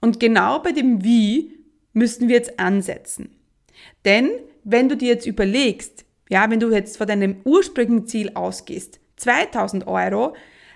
Und 0.00 0.18
genau 0.18 0.58
bei 0.58 0.72
dem 0.72 1.04
Wie 1.04 1.58
müssen 1.92 2.28
wir 2.28 2.36
jetzt 2.36 2.58
ansetzen. 2.58 3.36
Denn 4.04 4.30
wenn 4.64 4.88
du 4.88 4.96
dir 4.96 5.08
jetzt 5.08 5.26
überlegst, 5.26 6.04
ja, 6.28 6.50
wenn 6.50 6.60
du 6.60 6.70
jetzt 6.70 6.96
von 6.96 7.06
deinem 7.06 7.36
ursprünglichen 7.44 8.06
Ziel 8.06 8.30
ausgehst, 8.34 9.00
2000 9.16 9.86
Euro, 9.86 10.34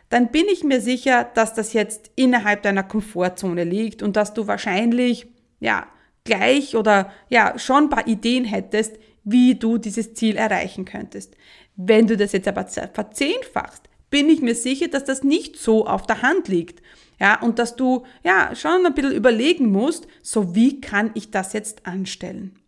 dann 0.09 0.31
bin 0.31 0.47
ich 0.53 0.63
mir 0.63 0.81
sicher, 0.81 1.25
dass 1.35 1.55
das 1.55 1.73
jetzt 1.73 2.11
innerhalb 2.15 2.63
deiner 2.63 2.83
Komfortzone 2.85 3.65
liegt 3.65 4.03
und 4.03 4.17
dass 4.17 4.35
du 4.35 4.47
wahrscheinlich, 4.47 5.27
ja, 5.61 5.87
gleich 6.25 6.77
oder 6.77 7.11
ja, 7.29 7.59
schon 7.59 7.85
ein 7.85 7.91
paar 7.91 8.07
Ideen 8.07 8.45
hättest, 8.45 8.97
wie 9.25 9.57
du 9.57 9.79
dieses 9.79 10.15
Ziel 10.15 10.37
erreichen 10.37 10.85
könntest. 10.85 11.35
Wenn 11.77 12.07
du 12.07 12.17
das 12.17 12.33
jetzt 12.33 12.49
aber 12.49 12.67
verzehnfachst, 12.67 13.89
bin 14.11 14.29
ich 14.29 14.41
mir 14.41 14.55
sicher, 14.55 14.89
dass 14.89 15.05
das 15.05 15.25
nicht 15.25 15.57
so 15.57 15.87
auf 15.87 16.07
der 16.07 16.23
Hand 16.23 16.49
liegt. 16.49 16.83
Ja, 17.19 17.41
und 17.41 17.59
dass 17.59 17.77
du 17.77 18.05
ja 18.25 18.55
schon 18.55 18.85
ein 18.85 18.95
bisschen 18.95 19.13
überlegen 19.13 19.71
musst, 19.71 20.07
so 20.23 20.55
wie 20.55 20.81
kann 20.81 21.11
ich 21.15 21.31
das 21.31 21.55
jetzt 21.55 21.87
anstellen? 21.87 22.59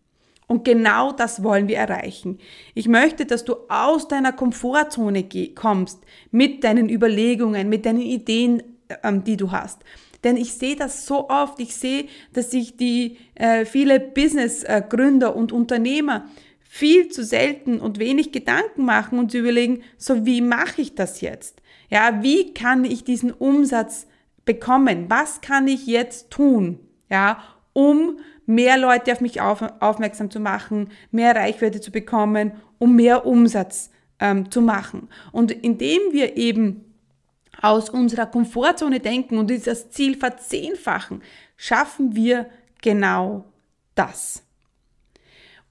Und 0.48 0.64
genau 0.64 1.12
das 1.12 1.42
wollen 1.44 1.68
wir 1.68 1.76
erreichen. 1.76 2.38
Ich 2.74 2.88
möchte, 2.88 3.26
dass 3.26 3.44
du 3.44 3.54
aus 3.68 4.08
deiner 4.08 4.32
Komfortzone 4.32 5.28
kommst 5.54 6.00
mit 6.30 6.64
deinen 6.64 6.88
Überlegungen, 6.88 7.68
mit 7.68 7.84
deinen 7.84 8.00
Ideen, 8.00 8.62
ähm, 9.04 9.22
die 9.24 9.36
du 9.36 9.52
hast. 9.52 9.82
Denn 10.24 10.36
ich 10.36 10.54
sehe 10.54 10.74
das 10.74 11.06
so 11.06 11.28
oft. 11.28 11.60
Ich 11.60 11.76
sehe, 11.76 12.06
dass 12.32 12.50
sich 12.50 12.76
die 12.76 13.18
äh, 13.34 13.66
viele 13.66 14.00
Business-Gründer 14.00 15.36
und 15.36 15.52
Unternehmer 15.52 16.24
viel 16.60 17.08
zu 17.08 17.22
selten 17.24 17.78
und 17.78 17.98
wenig 17.98 18.32
Gedanken 18.32 18.84
machen 18.84 19.18
und 19.18 19.32
überlegen, 19.34 19.82
so 19.96 20.26
wie 20.26 20.40
mache 20.40 20.80
ich 20.80 20.94
das 20.94 21.20
jetzt? 21.20 21.60
Ja, 21.90 22.22
wie 22.22 22.52
kann 22.52 22.84
ich 22.84 23.04
diesen 23.04 23.32
Umsatz 23.32 24.06
bekommen? 24.44 25.06
Was 25.08 25.40
kann 25.40 25.68
ich 25.68 25.86
jetzt 25.86 26.30
tun? 26.30 26.80
Ja, 27.10 27.42
um 27.78 28.18
mehr 28.44 28.76
Leute 28.76 29.12
auf 29.12 29.20
mich 29.20 29.40
auf, 29.40 29.62
aufmerksam 29.78 30.32
zu 30.32 30.40
machen, 30.40 30.90
mehr 31.12 31.36
Reichweite 31.36 31.80
zu 31.80 31.92
bekommen, 31.92 32.50
um 32.78 32.96
mehr 32.96 33.24
Umsatz 33.24 33.90
ähm, 34.18 34.50
zu 34.50 34.60
machen. 34.60 35.08
Und 35.30 35.52
indem 35.52 36.00
wir 36.10 36.36
eben 36.36 36.92
aus 37.62 37.88
unserer 37.88 38.26
Komfortzone 38.26 38.98
denken 38.98 39.38
und 39.38 39.48
dieses 39.48 39.90
Ziel 39.90 40.16
verzehnfachen, 40.16 41.22
schaffen 41.56 42.16
wir 42.16 42.46
genau 42.82 43.44
das. 43.94 44.42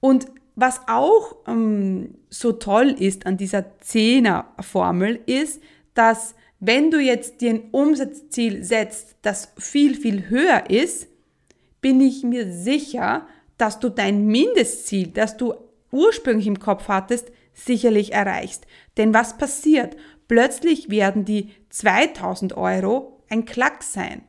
Und 0.00 0.28
was 0.54 0.80
auch 0.88 1.36
ähm, 1.46 2.14
so 2.30 2.52
toll 2.52 2.96
ist 2.98 3.26
an 3.26 3.36
dieser 3.36 3.78
Zehner-Formel 3.80 5.20
ist, 5.26 5.60
dass 5.92 6.34
wenn 6.58 6.90
du 6.90 7.00
jetzt 7.00 7.42
dir 7.42 7.50
ein 7.50 7.68
Umsatzziel 7.70 8.64
setzt, 8.64 9.16
das 9.20 9.52
viel, 9.58 9.94
viel 9.94 10.30
höher 10.30 10.70
ist, 10.70 11.08
bin 11.80 12.00
ich 12.00 12.22
mir 12.22 12.52
sicher, 12.52 13.26
dass 13.56 13.80
du 13.80 13.88
dein 13.88 14.26
Mindestziel, 14.26 15.08
das 15.08 15.36
du 15.36 15.54
ursprünglich 15.90 16.46
im 16.46 16.58
Kopf 16.58 16.88
hattest, 16.88 17.30
sicherlich 17.54 18.12
erreichst. 18.12 18.66
Denn 18.96 19.14
was 19.14 19.36
passiert? 19.38 19.96
Plötzlich 20.28 20.90
werden 20.90 21.24
die 21.24 21.50
2000 21.70 22.56
Euro 22.56 23.22
ein 23.28 23.44
Klack 23.44 23.82
sein. 23.82 24.22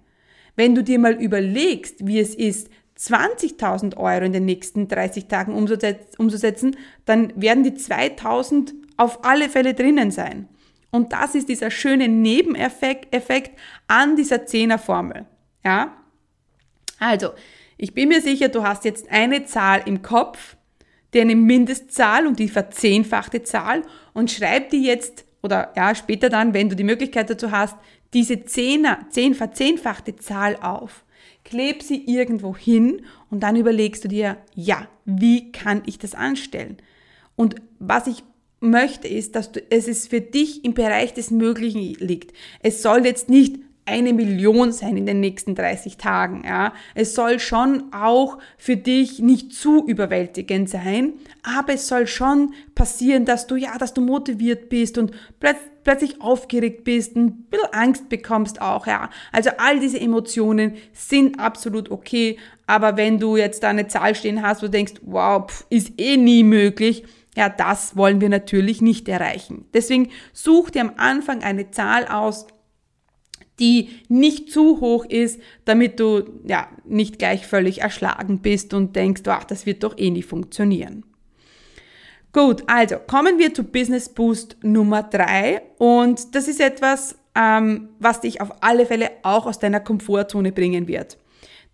Wenn 0.56 0.76
du 0.76 0.84
dir 0.84 1.00
mal 1.00 1.14
überlegst, 1.14 2.06
wie 2.08 2.20
es 2.20 2.36
ist, 2.36 2.70
20.000 2.98 3.96
Euro 3.98 4.26
in 4.26 4.34
den 4.34 4.46
nächsten 4.46 4.88
30 4.90 5.28
Tagen 5.28 5.54
umzusetzen, 5.54 6.76
dann 7.06 7.32
werden 7.36 7.64
die 7.64 7.74
2000 7.74 8.74
auf 8.98 9.24
alle 9.24 9.48
Fälle 9.48 9.74
drinnen 9.74 10.12
sein. 10.12 10.50
Und 10.92 11.14
das 11.14 11.36
ist 11.36 11.48
dieser 11.48 11.72
schöne 11.72 12.10
Nebeneffekt 12.10 13.14
Effekt 13.16 13.58
an 13.88 14.16
dieser 14.16 14.46
Zehnerformel. 14.46 15.26
Ja? 15.64 15.96
Also, 17.00 17.32
ich 17.78 17.94
bin 17.94 18.10
mir 18.10 18.22
sicher, 18.22 18.50
du 18.50 18.64
hast 18.64 18.86
jetzt 18.86 19.10
eine 19.10 19.46
Zahl 19.46 19.84
im 19.86 20.02
Kopf, 20.02 20.58
deine 21.12 21.36
Mindestzahl 21.36 22.28
und 22.28 22.40
die 22.40 22.50
verzehnfachte 22.50 23.42
Zahl 23.44 23.84
und 24.14 24.30
schreib 24.30 24.70
dir 24.70 24.82
jetzt 24.82 25.26
oder 25.42 25.72
ja, 25.76 25.96
später 25.96 26.30
dann, 26.30 26.54
wenn 26.54 26.70
du 26.70 26.76
die 26.76 26.84
Möglichkeit 26.84 27.30
dazu 27.30 27.52
hast, 27.52 27.78
diese 28.14 28.44
Zehner, 28.44 29.06
zehn 29.10 29.34
verzehnfachte 29.34 30.16
Zahl 30.18 30.58
auf. 30.58 31.06
Kleb 31.46 31.82
sie 31.82 32.04
irgendwo 32.06 32.56
hin 32.56 33.06
und 33.30 33.42
dann 33.42 33.56
überlegst 33.56 34.04
du 34.04 34.08
dir, 34.08 34.38
ja, 34.54 34.88
wie 35.06 35.52
kann 35.52 35.84
ich 35.86 35.98
das 35.98 36.16
anstellen? 36.16 36.78
Und 37.36 37.56
was 37.80 38.08
ich 38.08 38.24
möchte, 38.60 39.08
ist, 39.08 39.36
dass 39.36 39.52
du, 39.52 39.62
es 39.70 39.88
ist 39.88 40.10
für 40.10 40.22
dich 40.22 40.66
im 40.66 40.74
Bereich 40.74 41.14
des 41.14 41.32
Möglichen 41.32 41.94
liegt. 41.96 42.34
Es 42.62 42.82
soll 42.82 43.06
jetzt 43.06 43.30
nicht 43.30 43.58
eine 43.86 44.14
Million 44.14 44.72
sein 44.72 44.98
in 44.98 45.06
den 45.06 45.20
nächsten 45.20 45.56
30 45.56 45.98
Tagen. 45.98 46.44
Ja. 46.46 46.74
Es 46.94 47.16
soll 47.16 47.40
schon 47.40 47.92
auch 47.92 48.38
für 48.58 48.78
dich 48.78 49.20
nicht 49.20 49.54
zu 49.54 49.86
überwältigend 49.88 50.70
sein, 50.70 51.14
aber 51.44 51.74
es 51.74 51.88
soll 51.88 52.06
schon 52.06 52.54
passieren, 52.76 53.26
dass 53.26 53.48
du 53.48 53.56
ja, 53.56 53.78
dass 53.78 53.94
du 53.94 54.02
motiviert 54.02 54.70
bist 54.70 54.98
und 54.98 55.12
plötzlich 55.84 56.22
aufgeregt 56.22 56.84
bist, 56.84 57.16
ein 57.16 57.44
bisschen 57.44 57.74
Angst 57.74 58.10
bekommst 58.10 58.62
auch, 58.62 58.86
ja. 58.86 59.10
Also 59.32 59.50
all 59.58 59.80
diese 59.80 60.00
Emotionen 60.00 60.74
sind 60.94 61.40
absolut 61.40 61.90
okay, 61.90 62.38
aber 62.68 62.96
wenn 62.96 63.20
du 63.20 63.38
jetzt 63.38 63.64
da 63.64 63.70
eine 63.70 63.88
Zahl 63.88 64.14
stehen 64.14 64.44
hast, 64.44 64.62
wo 64.62 64.68
du 64.68 64.72
denkst, 64.72 65.02
wow, 65.02 65.50
pff, 65.50 65.66
ist 65.72 65.94
eh 66.00 66.18
nie 66.18 66.44
möglich, 66.44 67.04
ja, 67.36 67.48
das 67.50 67.96
wollen 67.96 68.22
wir 68.22 68.30
natürlich 68.30 68.82
nicht 68.82 69.08
erreichen. 69.08 69.66
Deswegen 69.74 70.10
such 70.34 70.72
dir 70.72 70.82
am 70.82 70.94
Anfang 70.98 71.42
eine 71.42 71.72
Zahl 71.72 72.06
aus, 72.06 72.48
die 73.60 73.90
nicht 74.08 74.52
zu 74.52 74.82
hoch 74.82 75.06
ist, 75.06 75.40
damit 75.66 76.00
du 76.00 76.24
ja 76.46 76.68
nicht 76.86 77.20
gleich 77.20 77.46
völlig 77.46 77.82
erschlagen 77.82 78.40
bist 78.40 78.74
und 78.74 78.96
denkst, 78.96 79.22
ach, 79.28 79.44
das 79.44 79.66
wird 79.66 79.84
doch 79.84 79.98
eh 79.98 80.10
nie 80.10 80.24
funktionieren. 80.24 81.04
Gut, 82.32 82.64
also 82.68 82.98
kommen 83.08 83.40
wir 83.40 83.54
zu 83.54 83.64
Business 83.64 84.10
Boost 84.10 84.58
Nummer 84.62 85.04
drei 85.04 85.62
und 85.78 86.36
das 86.36 86.48
ist 86.48 86.62
etwas, 86.62 87.16
ähm, 87.36 87.90
was 88.00 88.22
dich 88.22 88.42
auf 88.42 88.52
alle 88.62 88.86
Fälle 88.86 89.12
auch 89.24 89.46
aus 89.46 89.60
deiner 89.60 89.80
Komfortzone 89.80 90.52
bringen 90.52 90.88
wird. 90.88 91.18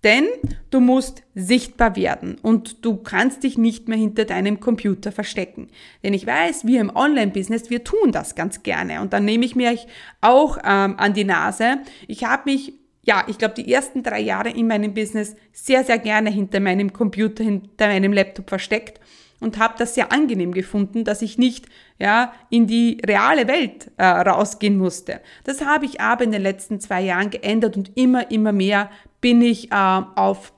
Denn 0.05 0.27
du 0.69 0.81
musst 0.81 1.23
sichtbar 1.33 1.95
werden 1.95 2.37
und 2.43 2.85
du 2.85 2.97
kannst 2.97 3.41
dich 3.41 3.57
nicht 3.57 3.87
mehr 3.87 3.97
hinter 3.97 4.25
deinem 4.25 4.59
Computer 4.59 5.11
verstecken. 5.11 5.67
Denn 6.03 6.13
ich 6.13 6.27
weiß, 6.27 6.67
wir 6.67 6.79
im 6.79 6.95
Online-Business, 6.95 7.71
wir 7.71 7.83
tun 7.83 8.11
das 8.11 8.35
ganz 8.35 8.61
gerne. 8.61 9.01
Und 9.01 9.13
dann 9.13 9.25
nehme 9.25 9.45
ich 9.45 9.55
mir 9.55 9.75
auch 10.21 10.59
ähm, 10.59 10.93
an 10.97 11.15
die 11.15 11.23
Nase. 11.23 11.79
Ich 12.07 12.23
habe 12.23 12.43
mich, 12.51 12.73
ja, 13.01 13.23
ich 13.27 13.39
glaube, 13.39 13.55
die 13.55 13.73
ersten 13.73 14.03
drei 14.03 14.19
Jahre 14.19 14.51
in 14.51 14.67
meinem 14.67 14.93
Business 14.93 15.35
sehr, 15.51 15.83
sehr 15.83 15.97
gerne 15.97 16.29
hinter 16.29 16.59
meinem 16.59 16.93
Computer, 16.93 17.43
hinter 17.43 17.87
meinem 17.87 18.13
Laptop 18.13 18.47
versteckt 18.47 18.99
und 19.39 19.57
habe 19.57 19.73
das 19.77 19.95
sehr 19.95 20.11
angenehm 20.11 20.53
gefunden, 20.53 21.03
dass 21.03 21.23
ich 21.23 21.39
nicht 21.39 21.65
ja 21.99 22.31
in 22.51 22.67
die 22.67 23.01
reale 23.05 23.47
Welt 23.47 23.91
äh, 23.97 24.05
rausgehen 24.05 24.77
musste. 24.77 25.19
Das 25.45 25.65
habe 25.65 25.85
ich 25.85 25.99
aber 25.99 26.23
in 26.23 26.31
den 26.31 26.41
letzten 26.43 26.79
zwei 26.79 27.01
Jahren 27.01 27.31
geändert 27.31 27.75
und 27.75 27.91
immer 27.97 28.29
immer 28.31 28.51
mehr 28.51 28.89
bin 29.25 29.41
ich 29.41 29.71
äh, 29.71 29.75
auf 30.15 30.53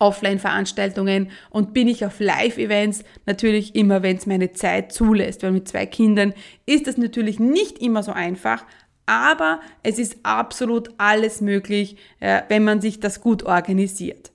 Offline-Veranstaltungen 0.00 1.30
und 1.48 1.72
bin 1.72 1.86
ich 1.86 2.04
auf 2.04 2.18
Live-Events, 2.18 3.04
natürlich 3.24 3.76
immer, 3.76 4.02
wenn 4.02 4.16
es 4.16 4.26
meine 4.26 4.52
Zeit 4.52 4.92
zulässt, 4.92 5.44
weil 5.44 5.52
mit 5.52 5.68
zwei 5.68 5.86
Kindern 5.86 6.34
ist 6.66 6.88
das 6.88 6.96
natürlich 6.96 7.38
nicht 7.38 7.78
immer 7.78 8.02
so 8.02 8.10
einfach, 8.10 8.64
aber 9.06 9.60
es 9.84 10.00
ist 10.00 10.16
absolut 10.24 10.88
alles 10.98 11.40
möglich, 11.40 11.96
äh, 12.18 12.42
wenn 12.48 12.64
man 12.64 12.80
sich 12.80 12.98
das 12.98 13.20
gut 13.20 13.44
organisiert. 13.44 14.32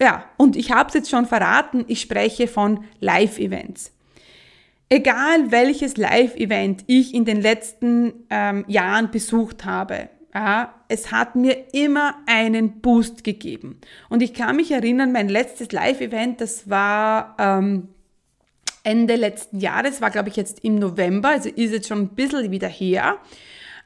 Ja, 0.00 0.26
und 0.36 0.54
ich 0.54 0.70
habe 0.70 0.86
es 0.86 0.94
jetzt 0.94 1.10
schon 1.10 1.26
verraten, 1.26 1.84
ich 1.88 2.00
spreche 2.00 2.46
von 2.46 2.84
Live-Events. 3.00 3.90
Egal 4.88 5.50
welches 5.50 5.96
Live-Event 5.96 6.84
ich 6.86 7.12
in 7.12 7.24
den 7.24 7.40
letzten 7.40 8.12
ähm, 8.30 8.64
Jahren 8.68 9.10
besucht 9.10 9.64
habe, 9.64 10.10
ja, 10.34 10.74
es 10.88 11.12
hat 11.12 11.36
mir 11.36 11.74
immer 11.74 12.14
einen 12.26 12.80
Boost 12.80 13.22
gegeben. 13.22 13.80
Und 14.08 14.22
ich 14.22 14.32
kann 14.32 14.56
mich 14.56 14.70
erinnern, 14.70 15.12
mein 15.12 15.28
letztes 15.28 15.72
Live-Event, 15.72 16.40
das 16.40 16.70
war 16.70 17.36
ähm, 17.38 17.88
Ende 18.82 19.16
letzten 19.16 19.58
Jahres, 19.58 20.00
war 20.00 20.10
glaube 20.10 20.30
ich 20.30 20.36
jetzt 20.36 20.64
im 20.64 20.76
November, 20.76 21.30
also 21.30 21.48
ist 21.48 21.72
jetzt 21.72 21.88
schon 21.88 22.00
ein 22.00 22.08
bisschen 22.08 22.50
wieder 22.50 22.68
her. 22.68 23.16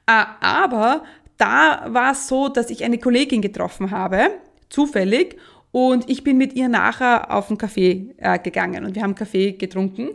Äh, 0.07 0.25
aber 0.41 1.05
da 1.37 1.87
war 1.89 2.13
es 2.13 2.29
so, 2.29 2.49
dass 2.49 2.71
ich 2.71 2.85
eine 2.85 2.99
Kollegin 2.99 3.43
getroffen 3.43 3.91
habe, 3.91 4.31
zufällig, 4.69 5.37
und 5.77 6.09
ich 6.09 6.25
bin 6.25 6.39
mit 6.39 6.55
ihr 6.55 6.71
nachher 6.71 7.31
auf 7.31 7.51
einen 7.51 7.59
Kaffee 7.59 8.15
äh, 8.17 8.39
gegangen 8.39 8.87
und 8.87 8.95
wir 8.95 9.03
haben 9.03 9.15
Kaffee 9.15 9.53
getrunken. 9.53 10.13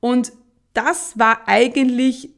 Und 0.00 0.32
das 0.72 1.16
war 1.16 1.46
eigentlich 1.46 2.30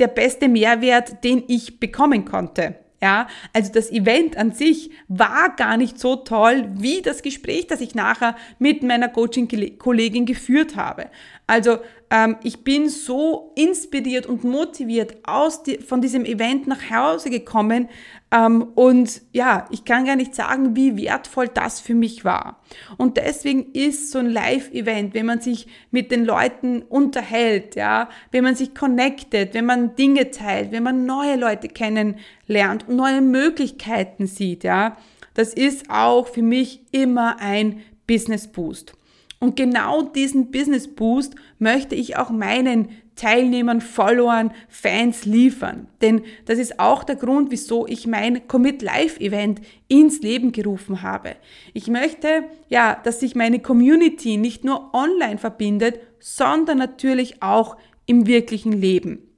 der 0.00 0.08
beste 0.08 0.48
Mehrwert, 0.48 1.22
den 1.22 1.44
ich 1.46 1.78
bekommen 1.78 2.24
konnte. 2.24 2.76
Ja, 3.02 3.28
also 3.54 3.72
das 3.72 3.90
Event 3.90 4.36
an 4.36 4.52
sich 4.52 4.90
war 5.08 5.56
gar 5.56 5.78
nicht 5.78 5.98
so 5.98 6.16
toll 6.16 6.68
wie 6.74 7.00
das 7.00 7.22
Gespräch, 7.22 7.66
das 7.66 7.80
ich 7.80 7.94
nachher 7.94 8.36
mit 8.58 8.82
meiner 8.82 9.08
Coaching-Kollegin 9.08 10.26
geführt 10.26 10.76
habe. 10.76 11.06
Also 11.50 11.78
ähm, 12.10 12.36
ich 12.44 12.62
bin 12.62 12.88
so 12.88 13.50
inspiriert 13.56 14.24
und 14.24 14.44
motiviert 14.44 15.16
aus 15.24 15.64
die, 15.64 15.78
von 15.78 16.00
diesem 16.00 16.24
Event 16.24 16.68
nach 16.68 16.92
Hause 16.92 17.28
gekommen 17.28 17.88
ähm, 18.30 18.68
und 18.76 19.20
ja, 19.32 19.66
ich 19.72 19.84
kann 19.84 20.04
gar 20.04 20.14
nicht 20.14 20.32
sagen, 20.32 20.76
wie 20.76 20.96
wertvoll 20.96 21.48
das 21.48 21.80
für 21.80 21.94
mich 21.94 22.24
war. 22.24 22.62
Und 22.98 23.16
deswegen 23.16 23.72
ist 23.72 24.12
so 24.12 24.20
ein 24.20 24.30
Live-Event, 24.30 25.12
wenn 25.12 25.26
man 25.26 25.40
sich 25.40 25.66
mit 25.90 26.12
den 26.12 26.24
Leuten 26.24 26.82
unterhält, 26.82 27.74
ja, 27.74 28.08
wenn 28.30 28.44
man 28.44 28.54
sich 28.54 28.72
connectet, 28.72 29.52
wenn 29.52 29.66
man 29.66 29.96
Dinge 29.96 30.30
teilt, 30.30 30.70
wenn 30.70 30.84
man 30.84 31.04
neue 31.04 31.34
Leute 31.34 31.66
kennenlernt 31.66 32.86
und 32.86 32.94
neue 32.94 33.22
Möglichkeiten 33.22 34.28
sieht, 34.28 34.62
ja, 34.62 34.96
das 35.34 35.52
ist 35.52 35.90
auch 35.90 36.28
für 36.28 36.42
mich 36.42 36.82
immer 36.92 37.40
ein 37.40 37.82
Business 38.06 38.46
Boost. 38.46 38.94
Und 39.42 39.56
genau 39.56 40.02
diesen 40.02 40.50
Business 40.50 40.86
Boost 40.86 41.34
möchte 41.58 41.94
ich 41.94 42.18
auch 42.18 42.28
meinen 42.28 42.90
Teilnehmern, 43.16 43.80
Followern, 43.80 44.52
Fans 44.68 45.24
liefern. 45.24 45.88
Denn 46.02 46.22
das 46.44 46.58
ist 46.58 46.78
auch 46.78 47.04
der 47.04 47.16
Grund, 47.16 47.50
wieso 47.50 47.86
ich 47.86 48.06
mein 48.06 48.46
Commit 48.48 48.82
Live 48.82 49.18
Event 49.18 49.62
ins 49.88 50.20
Leben 50.20 50.52
gerufen 50.52 51.02
habe. 51.02 51.36
Ich 51.72 51.88
möchte, 51.88 52.44
ja, 52.68 53.00
dass 53.02 53.20
sich 53.20 53.34
meine 53.34 53.60
Community 53.60 54.36
nicht 54.36 54.64
nur 54.64 54.94
online 54.94 55.38
verbindet, 55.38 56.00
sondern 56.18 56.76
natürlich 56.76 57.42
auch 57.42 57.78
im 58.04 58.26
wirklichen 58.26 58.72
Leben. 58.72 59.29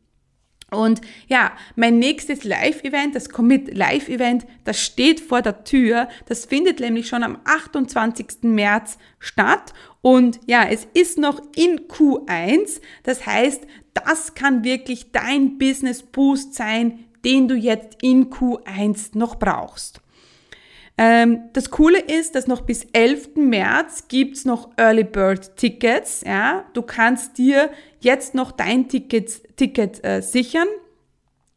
Und 0.72 1.00
ja, 1.28 1.52
mein 1.76 1.98
nächstes 1.98 2.44
Live-Event, 2.44 3.14
das 3.14 3.28
Commit 3.28 3.76
Live-Event, 3.76 4.46
das 4.64 4.80
steht 4.80 5.20
vor 5.20 5.42
der 5.42 5.64
Tür. 5.64 6.08
Das 6.26 6.46
findet 6.46 6.80
nämlich 6.80 7.08
schon 7.08 7.22
am 7.22 7.38
28. 7.44 8.42
März 8.42 8.98
statt. 9.18 9.72
Und 10.00 10.40
ja, 10.46 10.64
es 10.68 10.87
ist 10.94 11.18
noch 11.18 11.40
in 11.54 11.88
Q1. 11.88 12.80
Das 13.04 13.26
heißt, 13.26 13.66
das 13.94 14.35
kann 14.35 14.64
wirklich 14.64 15.12
dein 15.12 15.58
Business 15.58 16.02
Boost 16.02 16.54
sein, 16.54 17.04
den 17.24 17.48
du 17.48 17.54
jetzt 17.54 17.98
in 18.02 18.30
Q1 18.30 19.16
noch 19.16 19.37
brauchst. 19.37 20.02
Ähm, 20.98 21.48
das 21.52 21.70
Coole 21.70 22.00
ist, 22.00 22.35
dass 22.35 22.46
noch 22.46 22.62
bis 22.62 22.87
11. 22.92 23.37
März 23.37 24.09
gibt's 24.09 24.44
noch 24.44 24.70
Early 24.76 25.05
Bird 25.05 25.57
Tickets. 25.57 26.22
Ja? 26.26 26.64
Du 26.74 26.83
kannst 26.83 27.38
dir 27.38 27.70
jetzt 28.00 28.35
noch 28.35 28.52
dein 28.52 28.88
Ticket, 28.88 29.57
Ticket 29.57 30.05
äh, 30.05 30.20
sichern. 30.20 30.68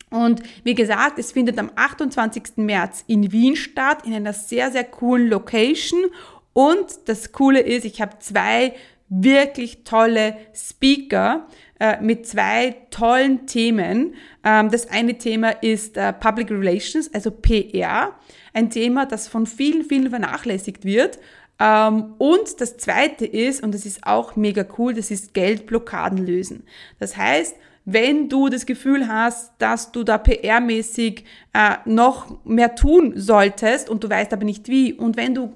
Und 0.09 0.41
wie 0.63 0.75
gesagt, 0.75 1.19
es 1.19 1.33
findet 1.33 1.59
am 1.59 1.71
28. 1.75 2.57
März 2.57 3.03
in 3.07 3.31
Wien 3.31 3.55
statt, 3.55 4.05
in 4.05 4.13
einer 4.13 4.33
sehr, 4.33 4.71
sehr 4.71 4.85
coolen 4.85 5.27
Location. 5.27 6.05
Und 6.53 6.85
das 7.05 7.33
Coole 7.33 7.59
ist, 7.59 7.83
ich 7.83 8.01
habe 8.01 8.19
zwei 8.19 8.73
wirklich 9.09 9.83
tolle 9.83 10.37
Speaker 10.53 11.47
äh, 11.79 12.01
mit 12.01 12.25
zwei 12.27 12.75
tollen 12.89 13.47
Themen. 13.47 14.15
Ähm, 14.43 14.69
das 14.71 14.89
eine 14.89 15.17
Thema 15.17 15.49
ist 15.49 15.97
äh, 15.97 16.13
Public 16.13 16.49
Relations, 16.51 17.13
also 17.13 17.31
PR, 17.31 18.13
ein 18.53 18.69
Thema, 18.69 19.05
das 19.05 19.27
von 19.27 19.45
vielen, 19.45 19.83
vielen 19.83 20.09
vernachlässigt 20.09 20.85
wird. 20.85 21.19
Ähm, 21.59 22.15
und 22.17 22.59
das 22.59 22.77
zweite 22.77 23.25
ist, 23.25 23.63
und 23.63 23.73
das 23.73 23.85
ist 23.85 24.05
auch 24.05 24.35
mega 24.35 24.65
cool, 24.77 24.93
das 24.93 25.11
ist 25.11 25.33
Geldblockaden 25.33 26.25
lösen. 26.25 26.63
Das 26.99 27.17
heißt, 27.17 27.55
wenn 27.85 28.29
du 28.29 28.49
das 28.49 28.65
Gefühl 28.65 29.07
hast, 29.07 29.51
dass 29.59 29.91
du 29.91 30.03
da 30.03 30.15
PR-mäßig 30.15 31.23
äh, 31.53 31.75
noch 31.85 32.43
mehr 32.43 32.75
tun 32.75 33.13
solltest 33.15 33.89
und 33.89 34.03
du 34.03 34.09
weißt 34.09 34.33
aber 34.33 34.43
nicht 34.43 34.67
wie, 34.69 34.93
und 34.93 35.17
wenn 35.17 35.35
du 35.35 35.53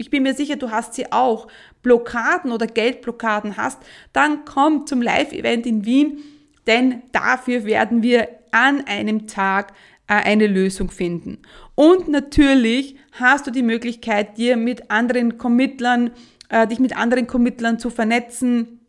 ich 0.00 0.08
bin 0.08 0.22
mir 0.22 0.34
sicher, 0.34 0.56
du 0.56 0.70
hast 0.70 0.94
sie 0.94 1.12
auch, 1.12 1.46
Blockaden 1.82 2.52
oder 2.52 2.66
Geldblockaden 2.66 3.58
hast, 3.58 3.78
dann 4.14 4.46
komm 4.46 4.86
zum 4.86 5.02
Live-Event 5.02 5.66
in 5.66 5.84
Wien, 5.84 6.20
denn 6.66 7.02
dafür 7.12 7.64
werden 7.64 8.02
wir 8.02 8.28
an 8.50 8.86
einem 8.86 9.26
Tag 9.26 9.72
äh, 10.08 10.14
eine 10.14 10.46
Lösung 10.46 10.90
finden. 10.90 11.38
Und 11.74 12.08
natürlich 12.08 12.96
hast 13.12 13.46
du 13.46 13.50
die 13.50 13.62
Möglichkeit, 13.62 14.38
dir 14.38 14.56
mit 14.56 14.90
anderen 14.90 15.36
Committlern, 15.36 16.12
äh, 16.48 16.66
dich 16.66 16.78
mit 16.78 16.96
anderen 16.96 17.26
Committlern 17.26 17.78
zu 17.78 17.90
vernetzen. 17.90 18.80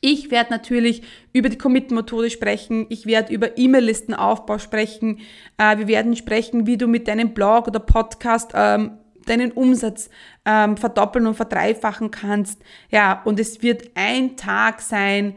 Ich 0.00 0.32
werde 0.32 0.50
natürlich 0.50 1.02
über 1.32 1.48
die 1.48 1.58
Commit-Methode 1.58 2.28
sprechen. 2.28 2.86
Ich 2.88 3.06
werde 3.06 3.32
über 3.32 3.56
E-Mail-Listenaufbau 3.56 4.58
sprechen. 4.58 5.20
Äh, 5.58 5.78
wir 5.78 5.86
werden 5.86 6.16
sprechen, 6.16 6.66
wie 6.66 6.76
du 6.76 6.88
mit 6.88 7.06
deinem 7.06 7.34
Blog 7.34 7.68
oder 7.68 7.78
Podcast 7.78 8.50
ähm, 8.54 8.98
deinen 9.24 9.52
Umsatz 9.52 10.10
ähm, 10.44 10.76
verdoppeln 10.76 11.26
und 11.26 11.34
verdreifachen 11.34 12.10
kannst. 12.10 12.60
Ja, 12.90 13.22
und 13.24 13.40
es 13.40 13.62
wird 13.62 13.90
ein 13.94 14.36
Tag 14.36 14.80
sein, 14.80 15.36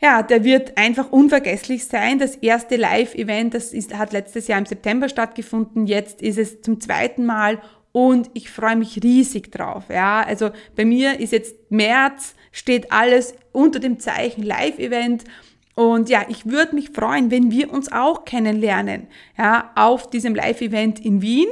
ja, 0.00 0.22
der 0.22 0.44
wird 0.44 0.78
einfach 0.78 1.10
unvergesslich 1.10 1.86
sein. 1.86 2.18
Das 2.18 2.36
erste 2.36 2.76
Live-Event, 2.76 3.54
das 3.54 3.72
ist, 3.72 3.96
hat 3.96 4.12
letztes 4.12 4.46
Jahr 4.46 4.58
im 4.58 4.66
September 4.66 5.08
stattgefunden. 5.08 5.86
Jetzt 5.86 6.22
ist 6.22 6.38
es 6.38 6.62
zum 6.62 6.80
zweiten 6.80 7.26
Mal 7.26 7.60
und 7.90 8.30
ich 8.34 8.48
freue 8.48 8.76
mich 8.76 9.02
riesig 9.02 9.50
drauf. 9.50 9.84
Ja, 9.88 10.22
also 10.22 10.50
bei 10.76 10.84
mir 10.84 11.18
ist 11.18 11.32
jetzt 11.32 11.56
März, 11.70 12.34
steht 12.52 12.92
alles 12.92 13.34
unter 13.52 13.80
dem 13.80 13.98
Zeichen 13.98 14.42
Live-Event. 14.42 15.24
Und 15.74 16.08
ja, 16.08 16.26
ich 16.28 16.46
würde 16.46 16.74
mich 16.74 16.90
freuen, 16.90 17.30
wenn 17.30 17.50
wir 17.50 17.72
uns 17.72 17.90
auch 17.90 18.24
kennenlernen, 18.24 19.08
ja, 19.36 19.72
auf 19.74 20.10
diesem 20.10 20.34
Live-Event 20.34 21.04
in 21.04 21.22
Wien. 21.22 21.48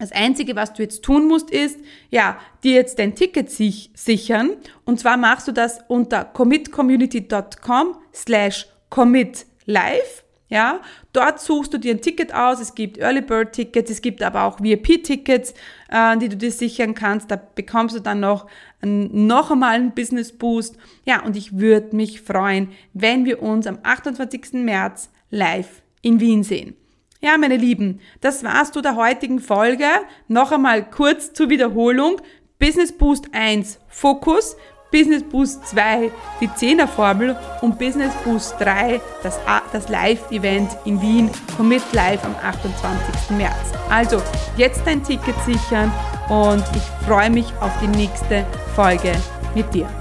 Das 0.00 0.12
Einzige, 0.12 0.56
was 0.56 0.72
du 0.72 0.82
jetzt 0.82 1.02
tun 1.02 1.28
musst, 1.28 1.50
ist, 1.50 1.78
ja, 2.08 2.38
dir 2.64 2.72
jetzt 2.72 2.98
dein 2.98 3.14
Ticket 3.14 3.50
sich 3.50 3.90
sichern. 3.94 4.52
Und 4.86 4.98
zwar 4.98 5.18
machst 5.18 5.46
du 5.46 5.52
das 5.52 5.80
unter 5.88 6.24
commitcommunity.com 6.24 7.96
slash 8.14 8.66
commitlive. 8.88 10.24
Ja, 10.48 10.80
dort 11.12 11.38
suchst 11.38 11.74
du 11.74 11.78
dir 11.78 11.92
ein 11.92 12.00
Ticket 12.00 12.34
aus. 12.34 12.60
Es 12.60 12.74
gibt 12.74 12.96
Early 12.96 13.20
Bird 13.20 13.52
Tickets, 13.52 13.90
es 13.90 14.02
gibt 14.02 14.22
aber 14.22 14.44
auch 14.44 14.58
VIP-Tickets, 14.60 15.54
äh, 15.90 16.16
die 16.16 16.30
du 16.30 16.36
dir 16.36 16.50
sichern 16.50 16.94
kannst. 16.94 17.30
Da 17.30 17.36
bekommst 17.36 17.94
du 17.94 18.00
dann 18.00 18.20
noch 18.20 18.46
einen, 18.80 19.26
noch 19.26 19.50
einmal 19.50 19.74
einen 19.74 19.94
Business 19.94 20.32
Boost. 20.32 20.76
Ja, 21.04 21.22
und 21.22 21.36
ich 21.36 21.58
würde 21.58 21.94
mich 21.94 22.22
freuen, 22.22 22.70
wenn 22.94 23.26
wir 23.26 23.42
uns 23.42 23.66
am 23.66 23.78
28. 23.82 24.54
März 24.54 25.10
live 25.30 25.82
in 26.00 26.20
Wien 26.20 26.42
sehen. 26.42 26.74
Ja, 27.22 27.36
meine 27.36 27.58
Lieben, 27.58 28.00
das 28.22 28.42
war's 28.44 28.72
zu 28.72 28.80
der 28.80 28.96
heutigen 28.96 29.40
Folge. 29.40 29.84
Noch 30.28 30.52
einmal 30.52 30.88
kurz 30.88 31.34
zur 31.34 31.50
Wiederholung. 31.50 32.16
Business 32.58 32.92
Boost 32.92 33.26
1 33.32 33.78
Fokus, 33.88 34.56
Business 34.90 35.22
Boost 35.22 35.66
2 35.66 36.10
die 36.40 36.48
10er 36.48 36.86
Formel 36.86 37.36
und 37.60 37.78
Business 37.78 38.12
Boost 38.24 38.54
3 38.58 39.02
das, 39.22 39.38
das 39.72 39.88
Live-Event 39.90 40.70
in 40.86 41.00
Wien 41.02 41.30
Commit 41.58 41.82
Live 41.92 42.24
am 42.24 42.34
28. 42.42 43.36
März. 43.36 43.54
Also 43.90 44.22
jetzt 44.56 44.80
dein 44.86 45.04
Ticket 45.04 45.36
sichern 45.44 45.92
und 46.30 46.64
ich 46.74 47.06
freue 47.06 47.30
mich 47.30 47.46
auf 47.60 47.72
die 47.82 47.88
nächste 47.98 48.46
Folge 48.74 49.12
mit 49.54 49.72
dir. 49.74 49.99